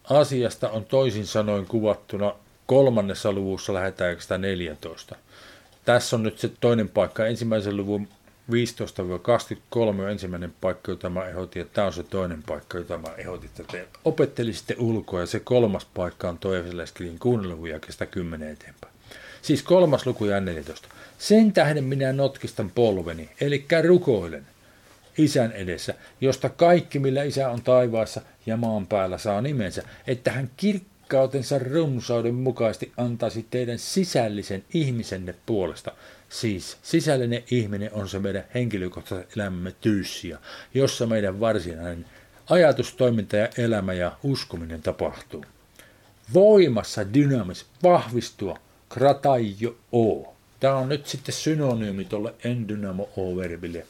asiasta 0.10 0.70
on 0.70 0.86
toisin 0.86 1.28
sanoen 1.28 1.66
kuvattuna 1.66 2.34
kolmannessa 2.66 3.32
luvussa 3.32 3.74
lähetään 3.74 4.18
14. 4.38 5.16
Tässä 5.86 6.16
on 6.16 6.24
nyt 6.24 6.40
se 6.40 6.52
toinen 6.60 6.90
paikka. 6.90 7.26
Ensimmäisen 7.26 7.78
luvun 7.78 8.08
15-23 8.52 10.02
on 10.02 10.12
ensimmäinen 10.12 10.54
paikka, 10.62 10.92
jota 10.92 11.10
mä 11.10 11.26
ehdotin, 11.26 11.60
ja 11.60 11.66
tämä 11.74 11.88
on 11.88 11.94
se 11.94 12.04
toinen 12.04 12.44
paikka, 12.44 12.78
jota 12.78 12.98
mä 12.98 13.10
ehdotin, 13.18 13.50
että 13.50 13.64
te 13.64 13.88
opettelisitte 14.06 14.76
ulkoa, 14.80 15.20
ja 15.20 15.26
se 15.26 15.40
kolmas 15.40 15.86
paikka 15.86 16.30
on 16.30 16.38
toi 16.38 16.58
Efesolaiskirjan 16.58 17.20
6. 17.20 17.48
luvun 17.48 17.70
jakesta 17.70 18.06
10 18.06 18.52
eteenpäin. 18.52 18.94
Siis 19.42 19.64
kolmas 19.64 20.06
luku 20.06 20.26
ja 20.26 20.42
14. 20.42 20.88
Sen 21.18 21.54
tähden 21.54 21.84
minä 21.84 22.14
notkistan 22.14 22.72
polveni, 22.76 23.30
eli 23.42 23.66
rukoilen, 23.88 24.48
isän 25.18 25.52
edessä, 25.52 25.94
josta 26.22 26.50
kaikki, 26.50 27.00
millä 27.00 27.24
isä 27.24 27.50
on 27.50 27.62
taivaassa 27.62 28.22
ja 28.46 28.58
maan 28.58 28.88
päällä, 28.88 29.18
saa 29.18 29.42
nimensä, 29.42 29.84
että 30.08 30.32
hän 30.32 30.50
kirkkautensa 31.10 31.60
runsauden 31.60 32.36
mukaisesti 32.36 32.92
antaisi 32.98 33.46
teidän 33.50 33.80
sisällisen 33.80 34.64
ihmisenne 34.74 35.36
puolesta. 35.46 35.92
Siis 36.30 36.78
sisällinen 36.84 37.44
ihminen 37.52 37.94
on 37.94 38.10
se 38.10 38.20
meidän 38.20 38.44
henkilökohtaisen 38.54 39.28
elämämme 39.36 39.74
tyyssiä, 39.82 40.38
jossa 40.74 41.06
meidän 41.06 41.40
varsinainen 41.40 42.06
ajatus, 42.50 42.94
toiminta 42.94 43.38
ja 43.38 43.50
elämä 43.58 43.94
ja 43.94 44.12
uskominen 44.24 44.82
tapahtuu. 44.82 45.46
Voimassa 46.34 47.14
dynamis 47.14 47.66
vahvistua 47.84 48.58
krataio 48.90 49.76
o. 49.92 50.34
Tämä 50.60 50.76
on 50.76 50.90
nyt 50.90 51.08
sitten 51.08 51.36
synonyymi 51.36 52.06
tuolle 52.06 52.34
endynamo 52.44 53.10
o-verbille 53.18 53.86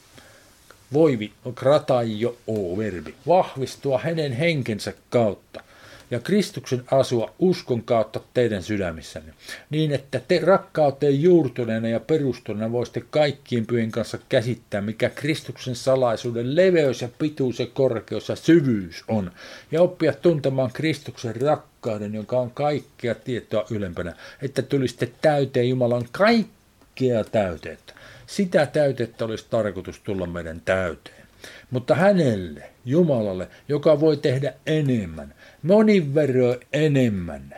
voivi, 0.94 1.32
krataio 1.56 2.38
o 2.48 2.78
verbi, 2.78 3.16
vahvistua 3.28 4.00
hänen 4.00 4.32
henkensä 4.34 4.94
kautta 5.10 5.65
ja 6.12 6.20
Kristuksen 6.20 6.84
asua 6.92 7.34
uskon 7.40 7.84
kautta 7.84 8.20
teidän 8.34 8.64
sydämissänne, 8.64 9.34
niin 9.70 9.92
että 9.92 10.22
te 10.28 10.40
rakkauteen 10.40 11.22
juurtuneena 11.22 11.88
ja 11.88 12.00
perustuneena 12.00 12.72
voisitte 12.72 13.04
kaikkien 13.10 13.66
pyhien 13.66 13.92
kanssa 13.92 14.18
käsittää, 14.30 14.82
mikä 14.82 15.10
Kristuksen 15.10 15.76
salaisuuden 15.76 16.56
leveys 16.56 17.02
ja 17.02 17.10
pituus 17.20 17.60
ja 17.60 17.68
korkeus 17.74 18.30
ja 18.30 18.36
syvyys 18.36 19.04
on, 19.08 19.32
ja 19.72 19.82
oppia 19.82 20.14
tuntemaan 20.14 20.72
Kristuksen 20.74 21.36
rakkauden, 21.36 22.14
joka 22.14 22.40
on 22.40 22.52
kaikkea 22.52 23.16
tietoa 23.16 23.66
ylempänä, 23.72 24.16
että 24.42 24.62
tulisitte 24.62 25.12
täyteen 25.22 25.70
Jumalan 25.70 26.06
kaikkea 26.12 27.24
täytettä. 27.24 27.94
Sitä 28.28 28.66
täytettä 28.66 29.26
olisi 29.26 29.46
tarkoitus 29.50 30.00
tulla 30.00 30.26
meidän 30.26 30.62
täyteen. 30.66 31.26
Mutta 31.72 31.96
hänelle, 31.96 32.75
Jumalalle, 32.86 33.48
joka 33.68 34.00
voi 34.00 34.18
tehdä 34.18 34.54
enemmän, 34.66 35.34
monin 35.64 36.16
verroin 36.16 36.60
enemmän, 36.74 37.56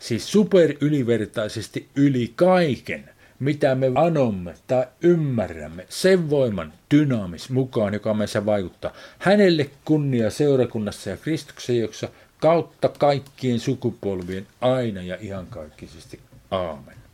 siis 0.00 0.32
superylivertaisesti 0.32 1.88
yli 1.96 2.32
kaiken, 2.36 3.10
mitä 3.38 3.74
me 3.74 3.92
anomme 3.94 4.54
tai 4.66 4.86
ymmärrämme, 5.02 5.86
sen 5.88 6.30
voiman 6.30 6.72
dynaamis 6.94 7.50
mukaan, 7.50 7.94
joka 7.94 8.14
meissä 8.14 8.46
vaikuttaa. 8.46 8.92
Hänelle 9.18 9.70
kunnia 9.84 10.30
seurakunnassa 10.30 11.10
ja 11.10 11.16
Kristuksen, 11.16 11.80
jossa 11.80 12.08
kautta 12.40 12.88
kaikkien 12.88 13.60
sukupolvien 13.60 14.46
aina 14.60 15.02
ja 15.02 15.16
ihan 15.20 15.46
kaikkisesti. 15.46 16.20
Aamen. 16.50 17.05